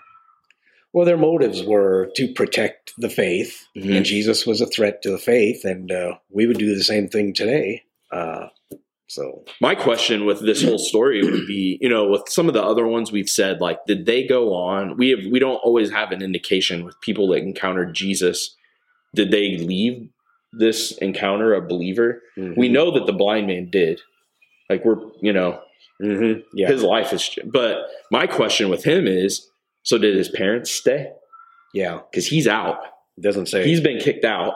Well, 0.92 1.06
their 1.06 1.16
motives 1.16 1.62
were 1.62 2.10
to 2.16 2.32
protect 2.34 2.92
the 2.98 3.08
faith, 3.08 3.66
Mhm. 3.76 3.96
and 3.98 4.04
Jesus 4.04 4.44
was 4.44 4.60
a 4.60 4.66
threat 4.66 5.02
to 5.02 5.10
the 5.10 5.18
faith, 5.18 5.64
and 5.64 5.92
uh, 5.92 6.14
we 6.30 6.46
would 6.46 6.58
do 6.58 6.74
the 6.74 6.82
same 6.82 7.06
thing 7.06 7.32
today. 7.32 7.84
Uh, 8.10 8.48
so, 9.06 9.44
my 9.60 9.76
question 9.76 10.24
with 10.26 10.40
this 10.40 10.64
whole 10.64 10.78
story 10.78 11.22
would 11.22 11.46
be, 11.46 11.78
you 11.80 11.88
know, 11.88 12.08
with 12.08 12.22
some 12.28 12.48
of 12.48 12.54
the 12.54 12.62
other 12.62 12.86
ones 12.88 13.12
we've 13.12 13.28
said, 13.28 13.60
like, 13.60 13.78
did 13.86 14.04
they 14.06 14.26
go 14.26 14.52
on? 14.54 14.96
We 14.96 15.10
have 15.10 15.20
we 15.30 15.38
don't 15.38 15.56
always 15.64 15.90
have 15.92 16.10
an 16.10 16.22
indication 16.22 16.84
with 16.84 17.00
people 17.00 17.28
that 17.28 17.38
encountered 17.38 17.94
Jesus. 17.94 18.56
Did 19.14 19.30
they 19.30 19.56
leave 19.58 20.08
this 20.52 20.92
encounter 20.98 21.54
a 21.54 21.60
believer? 21.66 22.22
We 22.56 22.68
know 22.68 22.90
that 22.92 23.06
the 23.06 23.12
blind 23.12 23.46
man 23.46 23.70
did. 23.70 24.00
Like 24.68 24.84
we're, 24.84 24.98
you 25.20 25.32
know, 25.32 25.60
Mhm. 26.02 26.42
yeah, 26.54 26.68
his 26.68 26.82
life 26.82 27.12
is. 27.12 27.28
But 27.44 27.86
my 28.10 28.26
question 28.26 28.68
with 28.70 28.84
him 28.84 29.06
is, 29.06 29.48
so 29.82 29.98
did 29.98 30.16
his 30.16 30.28
parents 30.28 30.70
stay? 30.70 31.10
yeah. 31.74 32.00
Because 32.10 32.26
he's 32.26 32.46
out. 32.48 32.78
It 33.18 33.22
doesn't 33.22 33.46
say. 33.46 33.64
He's 33.64 33.80
been 33.80 33.98
kicked 33.98 34.24
out. 34.24 34.54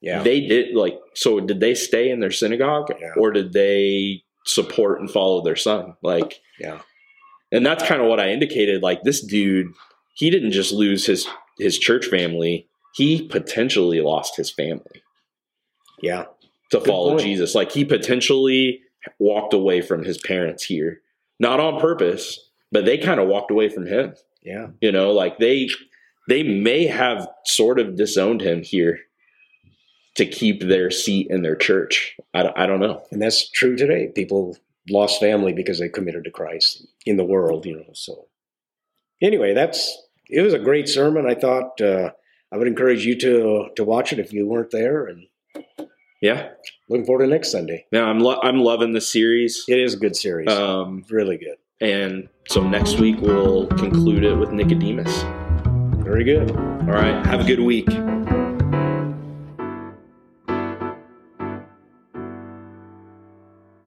yeah, 0.00 0.22
They 0.22 0.40
did 0.46 0.74
like 0.76 0.98
so. 1.14 1.40
Did 1.40 1.58
they 1.60 1.74
stay 1.74 2.08
in 2.10 2.20
their 2.20 2.30
synagogue, 2.30 2.92
Yeah. 3.00 3.12
or 3.16 3.32
did 3.32 3.52
they 3.52 4.22
support 4.46 5.00
and 5.00 5.10
follow 5.10 5.42
their 5.42 5.56
son? 5.56 5.94
Like, 6.02 6.40
yeah, 6.60 6.80
and 7.52 7.66
that's 7.66 7.84
kind 7.84 8.00
of 8.00 8.06
what 8.08 8.20
I 8.20 8.30
indicated. 8.30 8.80
Like 8.82 9.02
this 9.02 9.20
dude, 9.20 9.66
he 10.14 10.30
didn't 10.30 10.52
just 10.52 10.72
lose 10.72 11.04
his 11.06 11.26
his 11.58 11.78
church 11.78 12.06
family; 12.06 12.67
he 12.94 13.26
potentially 13.28 14.00
lost 14.00 14.36
his 14.36 14.50
family 14.50 15.02
yeah, 16.02 16.24
to 16.70 16.78
Good 16.78 16.86
follow 16.86 17.10
point. 17.10 17.22
Jesus. 17.22 17.54
Like 17.54 17.72
he 17.72 17.84
potentially 17.84 18.80
walked 19.18 19.54
away 19.54 19.80
from 19.80 20.04
his 20.04 20.18
parents 20.18 20.64
here, 20.64 21.00
not 21.38 21.60
on 21.60 21.80
purpose, 21.80 22.38
but 22.72 22.84
they 22.84 22.98
kind 22.98 23.20
of 23.20 23.28
walked 23.28 23.50
away 23.50 23.68
from 23.68 23.86
him. 23.86 24.14
yeah. 24.42 24.68
You 24.80 24.92
know, 24.92 25.12
like 25.12 25.38
they 25.38 25.68
they 26.28 26.42
may 26.42 26.86
have 26.86 27.28
sort 27.44 27.78
of 27.78 27.96
disowned 27.96 28.42
him 28.42 28.62
here 28.62 29.00
to 30.16 30.26
keep 30.26 30.62
their 30.62 30.90
seat 30.90 31.28
in 31.30 31.42
their 31.42 31.56
church. 31.56 32.16
I, 32.34 32.52
I 32.56 32.66
don't 32.66 32.80
know. 32.80 33.02
And 33.10 33.22
that's 33.22 33.48
true 33.50 33.76
today. 33.76 34.10
People 34.14 34.56
lost 34.90 35.20
family 35.20 35.52
because 35.52 35.78
they 35.78 35.88
committed 35.88 36.24
to 36.24 36.30
Christ 36.30 36.86
in 37.06 37.16
the 37.16 37.24
world, 37.24 37.66
you 37.66 37.76
know. 37.76 37.90
So, 37.94 38.26
anyway, 39.22 39.54
that's 39.54 39.96
it 40.28 40.42
was 40.42 40.54
a 40.54 40.58
great 40.58 40.88
sermon. 40.88 41.26
I 41.26 41.34
thought 41.34 41.80
uh, 41.80 42.10
I 42.52 42.56
would 42.56 42.66
encourage 42.66 43.04
you 43.04 43.18
to 43.20 43.68
to 43.76 43.84
watch 43.84 44.12
it 44.12 44.18
if 44.18 44.32
you 44.32 44.46
weren't 44.46 44.70
there, 44.70 45.06
and 45.06 45.26
yeah, 46.22 46.48
looking 46.88 47.04
forward 47.06 47.24
to 47.24 47.30
next 47.30 47.50
Sunday. 47.52 47.86
Yeah, 47.92 48.04
I'm 48.04 48.20
lo- 48.20 48.40
I'm 48.42 48.60
loving 48.60 48.92
the 48.92 49.00
series. 49.00 49.64
It 49.68 49.78
is 49.78 49.94
a 49.94 49.98
good 49.98 50.16
series. 50.16 50.48
Um, 50.50 51.04
really 51.10 51.36
good. 51.36 51.56
And 51.80 52.28
so 52.48 52.66
next 52.66 52.98
week 52.98 53.20
we'll 53.20 53.66
conclude 53.68 54.24
it 54.24 54.34
with 54.34 54.50
Nicodemus. 54.50 55.22
Very 56.02 56.24
good. 56.24 56.50
All 56.50 56.94
right. 56.94 57.24
Have 57.26 57.40
a 57.40 57.44
good 57.44 57.60
week. 57.60 57.88